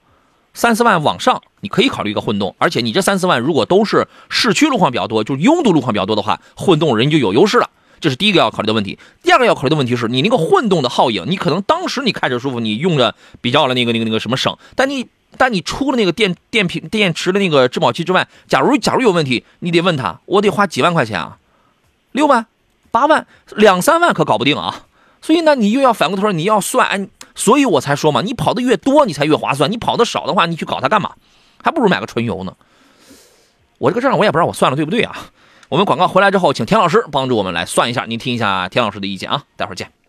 [0.61, 7.71] 三四万往上，你可以考虑一个混动，而且你这三四万如果都是市区路况比较多，就是拥堵路况比较多的话，混动人就有优势了。
[7.99, 8.99] 这是第一个要考虑的问题。
[9.23, 15.07] 第二个要考虑的问题是你那个混动的耗影，你可能当时你开着舒服，你用着比较了那个那个那个什么省，但你
[15.39, 21.39] 但你除了那个电电瓶电池的那个质保期之外，假如假如有问题，你得问他，我得花几万块钱啊？
[22.13, 22.45] 六万、
[22.91, 24.83] 八万、两三万可搞不定啊！
[25.23, 29.71] 所以呢，你又要反过头来你要算，哎，所以我才说嘛，你跑的越多，你才越划算。
[29.71, 31.13] 你跑的少的话，你去搞它干嘛？
[31.63, 32.55] 还不如买个纯油呢。
[33.79, 35.17] 我这个账我也不知道我算了对不对啊。
[35.69, 39.45] 我们广告回来之后，请田老师帮助我们来算一下，您听一下田老师的意见啊。
[39.57, 40.00] 待会儿见。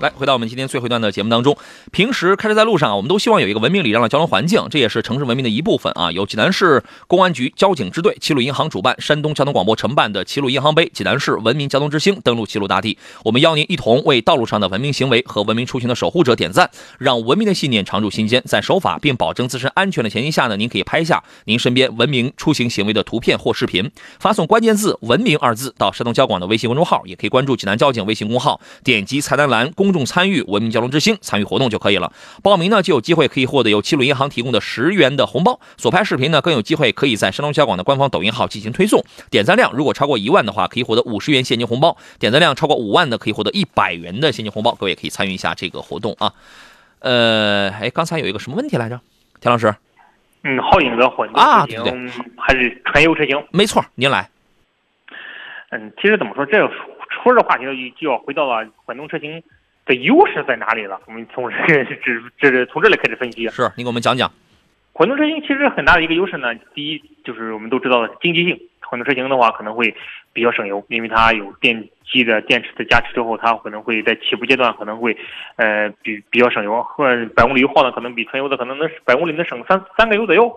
[0.00, 1.56] 来，回到我们今天最后一段的节目当中。
[1.90, 6.12] 平时开车在路上啊，我们都希望有一个文明礼让的交通环境，这也是城市文明的一部分啊。
[6.12, 18.40] 由济南市公安局交警支队、齐鲁银行主办、山东交通广播承办的齐鲁银行杯济南市文明交通之星登陆齐鲁大地，我们邀您一同为道路上的文明行为和文明出行的守护者点赞，让文明的信念常驻心间。
[18.46, 32.12] 在守法并保证自身安全的前提下呢，您可以拍下您身边文明出行行为的图片或视频，发送关键字“文明”二字到山东交广的微信公众号，也可以关注济南交警微信公号，点击菜单栏公众参与文明交通之星参与活动就可以了。
[32.42, 39.04] 报名呢就有机会可以获得由齐鲁银行提供的十元的红包，所拍视频呢更有机会可以在山东交广的官方抖音号进行推送。
[39.30, 44.74] 点赞量如果超过一万的话，可以获得五十元现金红包；点赞量超过五万的，可以获得一百元的现金红包。
[44.74, 46.32] 各位也可以参与一下这个活动啊。
[47.00, 49.00] 呃，哎，刚才有一个什么问题来着？
[49.40, 49.72] 田老师，
[50.42, 53.40] 嗯，皓影的混动啊车型、还是纯油车型？
[53.52, 54.28] 没错，您来。
[55.70, 56.68] 嗯，其实怎么说，这个
[57.22, 57.64] 说这话题
[58.00, 59.40] 就要回到了混动车型
[59.88, 61.00] 的优势在哪里了？
[61.06, 61.96] 我们从这这
[62.38, 63.48] 这从这里开始分析。
[63.48, 64.30] 是你给我们讲讲。
[64.92, 68.60] 混动车型其实很大的一个优势呢，第一就是我们都知道的经济性。
[68.80, 69.94] 混动车型的话可能会
[70.32, 75.16] 比较省油，因为它有电机的电池的加持之后，它可能会在起步阶段可能会
[75.56, 77.04] 呃比比较省油，或
[77.36, 80.52] 百公里油耗呢可能比纯油的可能能百公里能省三三个油左右。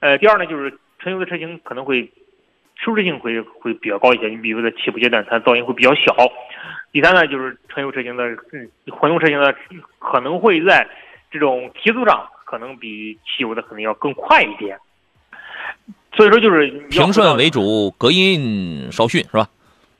[0.00, 2.10] 呃，第二呢就是纯油的车型可能会
[2.74, 6.14] 舒适性会会比较高一些，你比如在起步阶段它噪音会比较小。
[6.92, 9.54] 第三呢就是纯油车型的嗯混动车型的
[9.98, 10.86] 可能会在
[11.30, 12.28] 这种提速上。
[12.44, 14.78] 可能比汽油的可能要更快一点，
[16.12, 19.48] 所以说就是平顺为主，隔音稍逊是吧？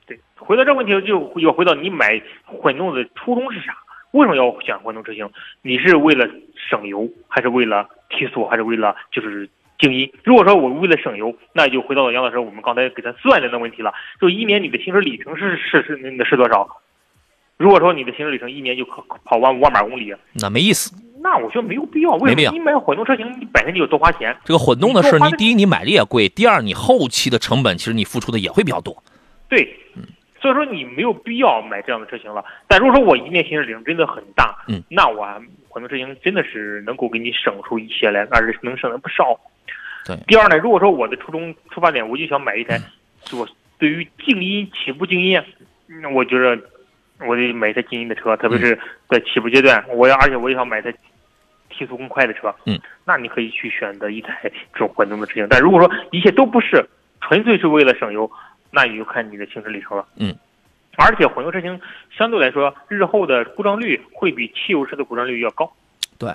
[0.05, 3.75] 对，回到这个问题就要回到你买混动的初衷是啥？
[4.11, 5.31] 为什么要选混动车型？
[5.63, 10.13] 你是为了省油，还是为了提速，还是为了就是静音？
[10.23, 16.82] 如果说我为了省油，那就回到了杨老师我们刚才给他算的那问题了，就一年你的行驶里程是是是那是多少？
[17.63, 20.93] 如果说你的行驶里程一年就跑跑完五万把公里，那没意思。
[21.23, 22.19] 那我觉得没有必要。
[22.19, 22.51] 没必要。
[22.51, 24.37] 你买混动车型，你本身就有多花钱。
[24.45, 29.01] 这个混动的是，你第一你买的也贵，第二你后期的成本其实你付出的也会比较多。
[29.49, 29.63] 对，
[29.95, 30.03] 嗯，
[30.41, 32.45] 所以说你没有必要买这样的车型了。
[32.67, 35.25] 但如果说我一年行驶里程真的很大，嗯，那我
[35.69, 39.39] 混动车型真的是能够给你省出一些来，而且能省的不少。
[40.05, 40.17] 对。
[40.27, 42.81] 第二呢，如果说我的初衷出发点我就想买一台，
[43.33, 43.47] 我
[43.79, 45.41] 对于静音起步静音，
[46.03, 46.59] 那我觉得。
[47.27, 50.93] 我得买一台静音的车，特别是在起步阶段，我要而且我也想买台
[51.69, 52.55] 提速更快的车。
[52.67, 55.47] 嗯，那你可以去选择一台这种混动的车型。
[55.49, 56.85] 但如果说一切都不是，
[57.21, 58.31] 纯粹是为了省油，
[58.71, 60.07] 那你就看你的行驶里程了。
[60.17, 60.35] 嗯，
[60.97, 65.73] 而且混动车型相对来说，日后的故障率会比汽油车的故障率要高。
[66.19, 66.31] 对。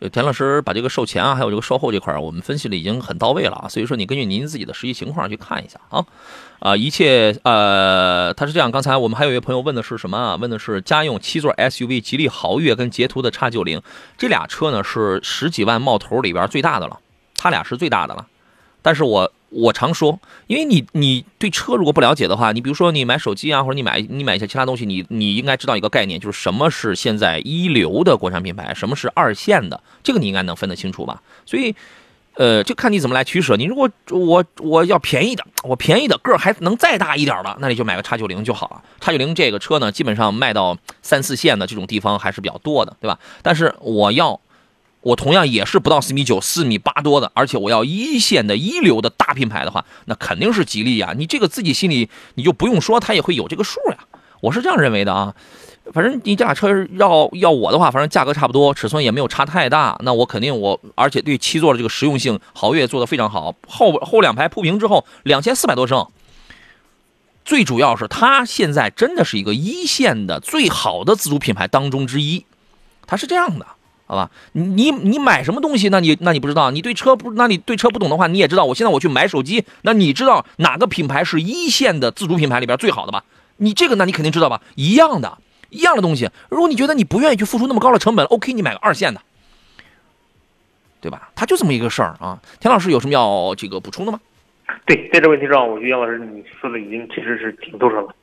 [0.00, 3.68] 这田老师把这个售前啊，还有这个售后这块儿，我们分析的已经很到位了啊。
[3.68, 6.04] 所以说，你根据您自己的实际情况去看一下啊。
[6.58, 8.70] 啊，一切呃，他是这样。
[8.70, 10.36] 刚才我们还有一位朋友问的是什么啊？
[10.36, 13.80] 问的是家用七座 SUV 吉利豪越跟捷途的叉九零
[14.18, 16.98] 这俩车呢，是十几万冒头里边最大的了，
[17.36, 18.26] 他俩是最大的了。
[18.82, 19.32] 但是我。
[19.56, 31.22] 我常说，因为你你对车如果不了解的话，你比如说你买手机啊，或者你买你买一些其他东西，你你应该知道一个概念，就是什么是现在一流的国产品牌，什么是二线的，这个你应该能分得清楚吧？
[31.46, 31.74] 所以，
[32.34, 33.56] 呃，就看你怎么来取舍。
[33.56, 38.82] 你如果我我要便宜的，我便宜的个还能再大一点的，那你就买个叉九零就好了。
[39.00, 43.18] 叉九零这个车呢，基本上卖到三四线的这种地方还是比较多的，对吧？
[43.42, 44.38] 但是我要。
[45.06, 51.14] 我同样也是不到四米九、四米八多的，而且我要一线的一流的大品牌的话，那肯定是吉利呀。
[51.16, 53.98] 你这个自己心里你就不用说，他也会有这个数呀。
[54.40, 55.32] 我是这样认为的啊。
[55.92, 63.54] 反正你这俩车要要我的话，反正价格差不多，尺寸也没有差太大，那我肯定我，而且对七座的这个实用性，豪越做的非常好。
[63.68, 66.04] 后后两排铺平之后，两千四百多升。
[67.44, 72.44] 最主要是它现在真的是一个一线的最好的自主品牌当中之一，
[73.06, 73.66] 它是这样的。
[74.08, 75.88] 好吧，你你买什么东西？
[75.88, 78.64] 那你那你不知道，你对车不，那你对车不懂的话，你也知道。
[78.64, 83.24] 我现在我去买手机，那你知道哪个品牌是一线的自主品牌里边最好的吧？
[83.56, 84.62] 你这个那你肯定知道吧？
[84.76, 85.38] 一样的，
[85.70, 86.30] 一样的东西。
[86.48, 89.20] 如果你觉得你不愿意去付出那么高的成本，OK，你买个二线的，
[91.00, 91.30] 对吧？
[91.34, 92.38] 它就这么一个事儿啊。
[92.60, 94.20] 田老师有什么要这个补充的吗？
[94.84, 98.14] 对，在这问题上，我觉得杨老师你说的已经其实是挺透彻了。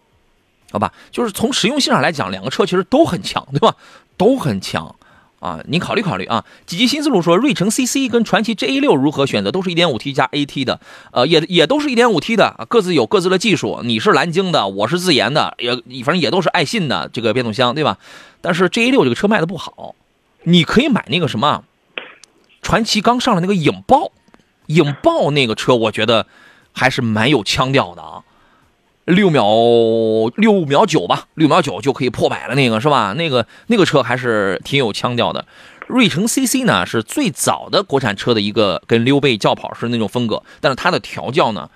[0.71, 3.75] 好吧，就是从实用性上来讲，两个车其实都很强，对吧？
[4.15, 4.95] 都很强。
[5.43, 6.45] 啊，您考虑考虑啊！
[6.65, 9.51] 几级新思路说，瑞城 CC 跟传祺 GA 六如何选择？
[9.51, 10.79] 都是一点五 T 加 AT 的，
[11.11, 13.81] 呃，也也都是一点五 T 的，各自有各自的技术。
[13.83, 15.75] 你是蓝鲸的，我是自研的，也
[16.05, 17.97] 反正也都是爱信的这个变速箱，对吧？
[18.39, 19.95] 但是 GA 六这个车卖的不好，
[20.43, 21.65] 你可以买那个什么，
[22.61, 24.13] 传祺刚上的那个影豹，
[24.67, 26.25] 影豹那个车，我觉得
[26.71, 28.23] 还是蛮有腔调的啊。
[29.05, 29.45] 六秒
[30.35, 33.13] 六秒九吧，六秒九就可以破百了，那个是吧？
[33.13, 35.45] 那个那个车还是挺有腔调的。
[35.87, 41.69] 瑞城 CC 呢是最早的国产车的一个跟溜背轿跑式那种风格，但是它的调教呢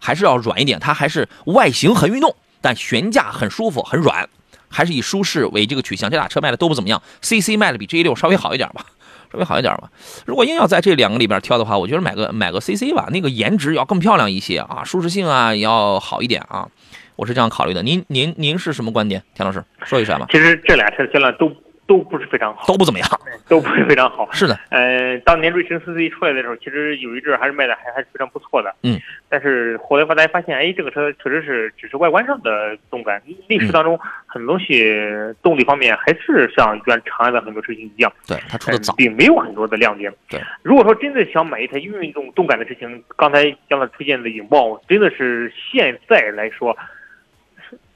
[0.00, 4.28] 还是要软一点，它还是外形很运动，但悬架很舒服很软，
[4.68, 6.10] 还是以舒适为这个取向。
[6.10, 8.86] 这俩车卖的都不怎么样，CC 卖的比 G 六稍微好一点吧。
[9.34, 9.90] 稍微好一点吧。
[10.24, 16.68] 如果硬要在这两个里边挑的话，我觉得买个买个 CC 吧，那个颜值要更漂亮一些啊，舒适性啊也要好一点啊。
[17.16, 17.82] 我是这样考虑的。
[17.82, 19.22] 您您您是什么观点？
[19.34, 20.26] 田老师说一下吧。
[20.30, 21.50] 其实这俩车现在都。
[21.86, 23.08] 都不是非常好，都不怎么样，
[23.48, 24.28] 都不是非常好。
[24.32, 28.74] 是的，呃，当年瑞城 CC 出来的时候，其实有一阵还是卖的还还是非常不错的。
[28.82, 34.94] 嗯，但是后来大家发现，哎，这个车确实是只是外观上的动感，内饰当中很多东西
[35.42, 38.12] 动力方面还是像原长安的很多车型一样。
[38.26, 40.12] 对，它出的早，并没有很多的亮点。
[40.28, 46.76] 对，如果说真的想买一台运动动感的车型，刚才杨老师推荐的影豹，真的是现在来说，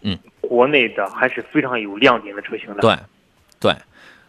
[0.02, 2.80] 嗯，国内的还是非常有亮点的车型的。
[2.80, 2.94] 对，
[3.60, 3.74] 对，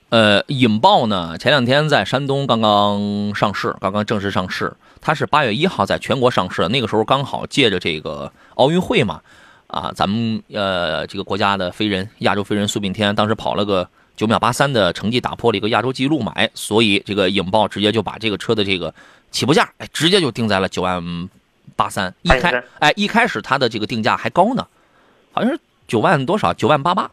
[0.09, 4.73] 呃，影豹呢，前两天在山东刚刚上市，刚刚正式上市。
[5.01, 9.21] 它是八月一号在全国上市，那个时候刚好借着这个奥运会嘛，
[9.67, 18.93] 啊，咱们呃这个国家的飞人，亚洲飞人苏炳添当时跑了个九秒八三的成绩，打破了一个亚洲纪录嘛，哎，所以这个影豹直接就把这个车的这个
[19.31, 21.29] 起步价，哎，直接就定在了九万
[21.77, 22.13] 八三。
[22.23, 24.67] 一开，哎，一开始它的这个定价还高呢，
[25.31, 25.57] 好像是
[25.87, 27.09] 九万多少，九万八八，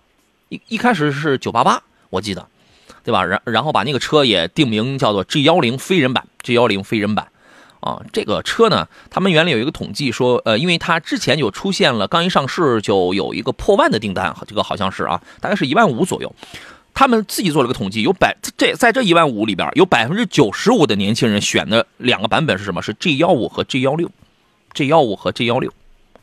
[0.49, 1.81] 一一开始是九八八，
[2.17, 2.47] 我记得，
[3.05, 3.25] 对吧？
[3.25, 7.29] 然然后把那个车也定名叫做 G 幺零飞人版，G 幺零飞人版。
[7.81, 16.35] 啊，这个车呢，他们原来有一个统计说，呃，因为它之前就出现了，刚一上市就有一个破万的订单，这个好像是啊，大概是一万五左右。
[16.95, 22.83] 他们自己做了个统计，有百这在这一万五里边，有百分之九十五的年轻人选的两个版本是什么？
[22.83, 24.11] 是 G 幺五和 G 幺六
[24.73, 25.71] ，G 幺五和 G 幺六。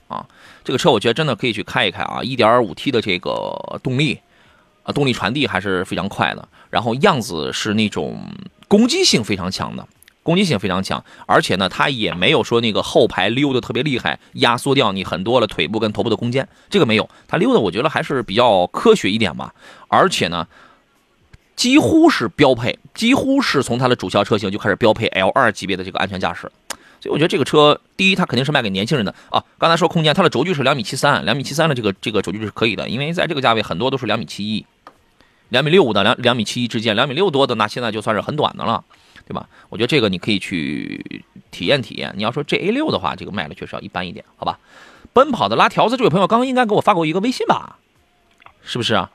[0.10, 0.26] 啊，
[0.66, 4.20] 这个车我觉得真的可以去开一开啊，一点五 T 的这个动力，
[4.84, 8.20] 啊，动力传递还是非常快的，然后样子是那种
[8.68, 9.88] 攻击性非常强的。
[10.22, 17.10] 攻击性非常强，而且呢，它也没有说那个后排溜的特别厉害，压缩掉你很多的腿部跟头部的空间，这个没有。
[17.28, 19.54] 它溜的我觉得还是比较科学一点吧。
[19.90, 20.48] 而且呢，
[21.58, 26.50] 几乎是标配，几乎是从它的主销车型就开始标配 L 二级别的这个安全驾驶。
[27.02, 29.44] 所以我觉得这个车，第一，它肯定是卖给年轻人的啊。
[29.58, 34.66] 刚才说空间，它的轴距是两米七三，两米七三的这个这个轴距是可以的，因为在这个价位很多都是两米七一、
[35.54, 38.84] 两米六五的两两米七一之间，两米六多的那现在就算是很短的了。
[39.26, 39.48] 对吧？
[39.70, 42.14] 我觉得这个你可以去体验体验。
[42.18, 44.60] 你要说这 A 六的话，这个卖的确实要一般一点，好吧？
[45.14, 47.78] 奔跑的拉条子这位朋友刚刚应该给我发过一个微信吧？
[48.64, 49.10] 是不是啊？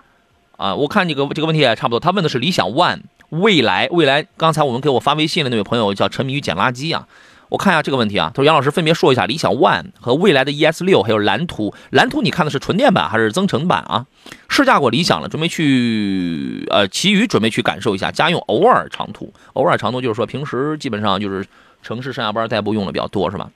[0.56, 2.00] 啊，我看这个这个问题也差不多。
[2.00, 4.26] 他问的是理想 ONE 未来未来。
[4.38, 7.06] 刚才我们给我发微信的那位朋友叫沉迷于捡垃圾啊。
[7.48, 11.74] 我看一下这个问题啊，他说杨老师分别说一下理想 ONE 和未来的 ES 六，还有蓝图。
[11.90, 14.06] 蓝图你看的是纯电版还是增程版啊？
[14.48, 21.46] 试驾过理想了，准备去呃，其余准备去感受一下家用，偶尔长途，偶尔长途就是说平时基本上就是
[21.82, 23.50] 城市上下班代步用的比较多是吧？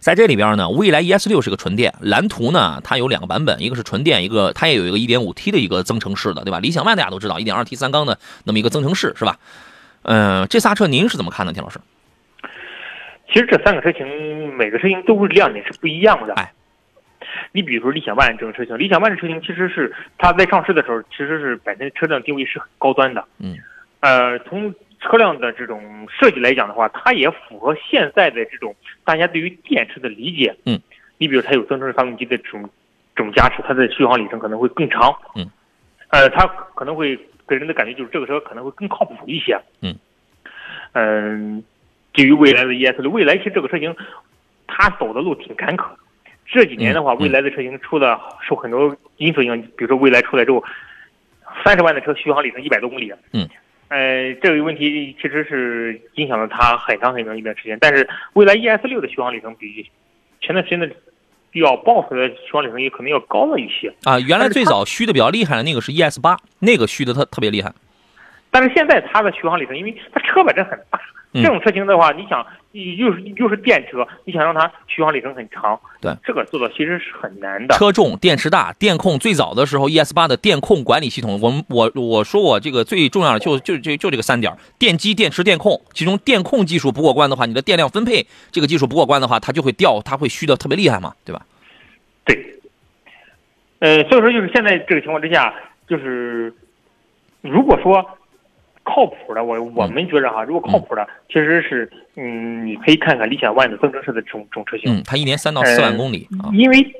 [0.00, 6.60] 在这里边呢，蔚来 ES 六是个纯电，蓝图呢它有两个版本，一个是纯电，一个它也有一个 1.5T 的一个增程式的，对吧？
[6.60, 9.38] 理想 ONE 大家都知道，1.2T 三缸的那么一个增程式是吧？
[10.02, 11.80] 嗯，这仨车您是怎么看的，田老师？
[13.34, 16.34] 其实这三个车型，每个车型都是亮点是不一样的。
[16.34, 16.52] 哎，
[17.50, 23.24] 你比如说理想 ONE 这种车型，理想 ONE 这车型其实是它在上市的时候，其实是本身车辆定位是很高端的。
[23.40, 23.56] 嗯，
[23.98, 28.72] 呃，从车辆的这种设计来讲的话，它也符合现在的这种
[29.02, 30.54] 大家对于电池的理解。
[30.64, 30.80] 嗯，
[31.18, 32.70] 你比如它有增程式发动机的这种
[33.16, 35.12] 这种加持，它的续航里程可能会更长。
[35.34, 35.50] 嗯，
[36.10, 37.18] 呃，它可能会
[37.48, 39.60] 给人的感觉就是这个车可能会更靠谱一些。
[39.82, 39.98] 嗯，
[40.92, 41.64] 嗯。
[42.14, 43.94] 至于未来的 ES 六，未来其实这个车型，
[44.66, 45.84] 它走的路挺坎坷。
[46.46, 50.62] 这几年的话，未来的车型出的受很多因素影响，比如说未来出来之后，
[51.64, 53.12] 三十万的车续航里程一百多公里。
[53.32, 53.48] 嗯，
[53.88, 57.76] 呃，这个问题其实是影响了它很长很长一段时间。
[57.80, 59.84] 但是未来 ES 六的续航里程比
[60.40, 60.88] 前段时间的
[61.54, 63.92] 要爆出来的续航里程也可能要高了一些。
[64.04, 67.72] 啊，原来最早虚的比较厉害的那个是 ES 八，那个虚的特特别厉害。
[68.50, 71.00] 但是现在它的续航里程，因为它车本身很大。
[71.34, 77.76] 这种车型的话，你想又是又是电车，你想让它续航里程很长，对这个做到其实是很难的。
[77.76, 85.82] 车重、电池大、电控，最早的时候，ES 八的电控管理系统，我们我我说我这个最重要的就就就就这个三点：电机、电池、电控。
[85.92, 91.44] 其中电控技术不过关的话，你的电量分配这个技术不过关的话，它就会掉，它会虚的特别厉害嘛，对吧？
[92.24, 92.60] 对。
[93.80, 95.52] 呃，所以说就是现在这个情况之下，
[95.88, 96.54] 就是
[97.40, 98.04] 如果说。
[98.84, 106.94] 靠谱的，我我们觉着哈，如果靠谱的，其实是，嗯，你可以看看理想 ONE 的增程式的这种这种车型，嗯，它一年三到四万公里啊，因为，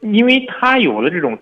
[0.00, 1.36] 因为它有了这种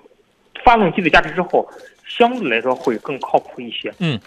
[0.64, 1.68] 发动机的加持之后，
[2.07, 4.18] 相对来说会更靠谱一些，嗯，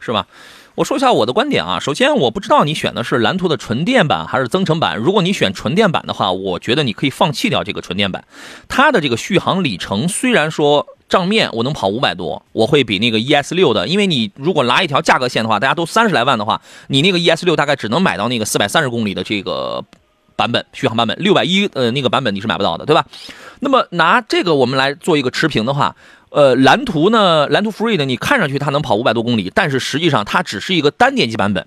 [0.00, 0.26] 是吧？
[0.74, 8.24] 我说一下我的观点啊，首先我不知道你选的是蓝图的纯电版还是增程版，如果你选纯电版的话，我觉得你可以放弃掉这个纯电版，
[8.68, 10.86] 它的这个续航里程虽然说。
[11.08, 19.84] 账面我能跑五百多，我会比那个 ES 六的，因为你如果拉一条价格线的话，大家都三十来万的话，你那个 ES 六大概只能买到那个四百三十公里的这个
[20.36, 23.06] 版本续航版本，六百一呃那个版本你是买不到的，对吧？
[23.60, 25.96] 那么拿这个我们来做一个持平的话，
[26.30, 31.66] 呃，蓝图呢，蓝图 Free 的，你看上去它能跑五百多公里，但是实际上它只是一个单电机版本。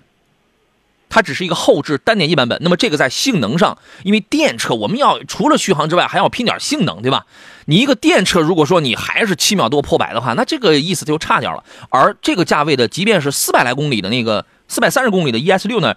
[1.14, 7.26] 它只是一个后置单电机版本，那么这个在性能上，因为电车我们要除了续航之外，还要拼点性能，对吧？
[7.66, 11.62] 你一个电车如果说你还是七秒多破百的话，那这个意思就差点了。
[11.90, 15.94] 而这个价位的，即便是四百来公里的那个四百三十公里的 ES 六呢，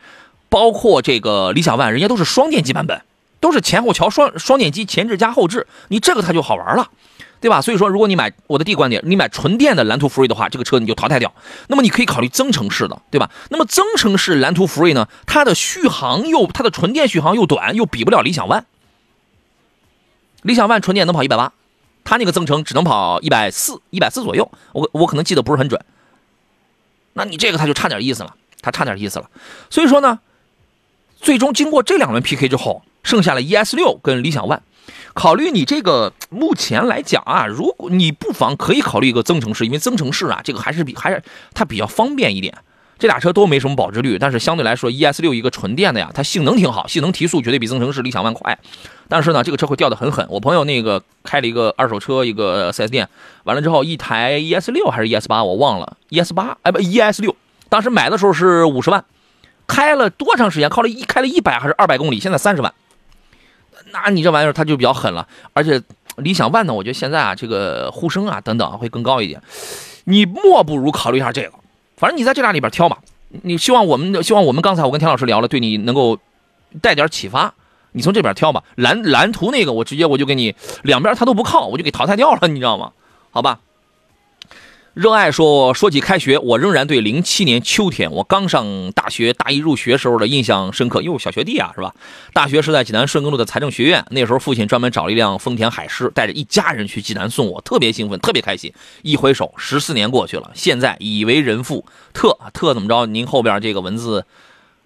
[0.50, 3.02] 包括这个理想 ONE，人家都是双电机版本，
[3.40, 6.90] 都是前后桥双双电机前置加后置，你这个它就好玩了。
[7.46, 7.62] 对吧？
[7.62, 11.32] 所以说，如果你买我的第一观点，你买纯电的蓝图福瑞的话，这个车你就淘汰掉。
[11.68, 13.30] 那么你可以考虑增程式的，对吧？
[13.52, 18.64] 那么增程式蓝图福瑞呢，它的续航又它的纯电续航又短，又比不了理想 ONE。
[20.42, 21.54] 理想 ONE 纯电能跑一百八，
[22.04, 24.52] 它那个增程只能跑一百四，一百四左右。
[24.74, 25.80] 我我可能记得不是很准。
[27.14, 29.30] 那你这个它就差点意思了，它差点意思了。
[29.70, 30.18] 所以说呢，
[31.22, 34.62] 最终经过这两轮 PK 之后，剩下了 ES 六跟理想 ONE。
[35.14, 41.22] 考虑你这个 目前来讲啊，如果你不妨可以考虑一个增程式，因为增程式啊，这个还是比还是
[41.54, 42.54] 它比较方便一点。
[42.98, 48.58] 这俩车都没什么保值率，但是相对来说，ES 六一个纯电的呀，它性能挺好，性能提速绝对比增程式理想 ONE 快。
[49.10, 50.26] 但是呢，这个车会掉的很狠。
[50.30, 53.10] 我朋友那个开了一个二手车一个 4S 店，
[53.44, 57.36] 完了之后一台 ES 六还是 ES 八我忘了，ES 八哎不 ES 六，
[57.68, 59.04] 当时买的时候是五十万，
[59.68, 60.70] 开了多长时间？
[60.70, 62.22] 靠了一开了一百还是二百公里？
[62.22, 62.74] 现在三十万。
[63.92, 65.82] 那你这玩意儿它就比较狠了，而且
[66.18, 69.42] 理想 ONE 呢，我觉得现在啊，这个呼声啊等等会更高一点。
[70.06, 71.54] 你莫不如考虑一下这个，
[71.98, 73.00] 反正你在这俩里边挑吧。
[73.44, 76.18] 你希望我们希望我们刚才我跟田老师聊了，对你能够
[76.82, 77.54] 带点启发。
[77.92, 82.92] 你从这边挑吧，蓝蓝图那个我直接我就给你两边它都不靠，我就给淘汰掉了，你知道吗？
[83.32, 83.60] 好吧。
[84.96, 91.02] 热爱说说起开学，我仍然对零七年秋天我刚上大学大一入学时候的印象深刻。
[91.02, 91.94] 哟，小学弟啊，是吧？
[92.32, 98.72] 大学是在济南顺耕路的财政学院，那时候父亲专门找了一辆丰田海狮，带着一家人去济南送我，特别兴奋，特别开心。
[99.02, 101.86] 一回首，十四年过去了，现在已为人父。
[102.14, 103.06] 特特怎么着？
[103.06, 104.26] 您后边这个文字，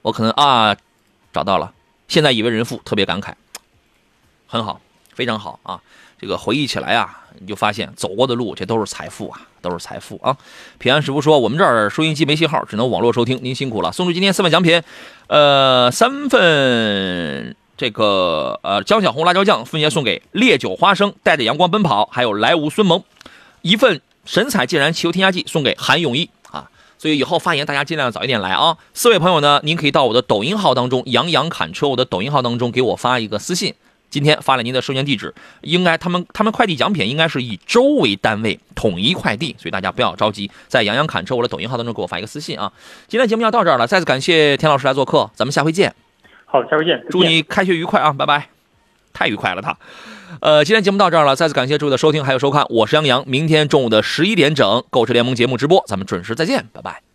[0.02, 0.76] 我可能啊
[1.32, 1.72] 找到了。
[2.08, 3.34] 现在已为人父，特别感慨，
[4.48, 4.82] 很好，
[5.14, 5.80] 非常好啊。
[6.20, 10.36] 这个回忆起来啊，你就发现走过的路，这都是财富啊，都是财富啊！
[10.78, 13.92] 平安师傅说，我们这儿收音机没信号，只能网络收听，您辛苦了。
[13.92, 14.82] 送出今天四份奖品，
[15.28, 23.04] 呃，三份这个呃江小红辣椒酱分别送给烈酒花生，带着阳光奔跑，还有来无孙萌，
[23.62, 26.70] 一份神采健然汽油添加剂送给韩永义啊。
[26.98, 28.78] 所以以后发言大家尽量早一点来啊。
[28.94, 33.74] 四位朋友呢，您可以到我的抖音号当中，杨洋侃车，我的抖音号当中给我发一个私信。
[34.10, 42.72] 今天发了您的收件地址，应该他们他们快递奖品应该是以周为单位统一快递，所以大家不要着急，在杨洋侃车我的抖音号当中给我发一个私信啊。
[43.08, 45.94] 今天节目要到这儿了，再次感谢田老师来做客，咱们下回见。
[46.46, 47.06] 好，下回见。
[47.10, 48.50] 祝你开学愉快啊，拜拜。
[49.12, 49.76] 太愉快了他。
[50.40, 57.09] 呃，今天节目到这儿了，再次感谢诸位的收听还有收看，我是杨洋，明天中午的十一点整，购车联盟节目直播，咱们准时再见，拜拜。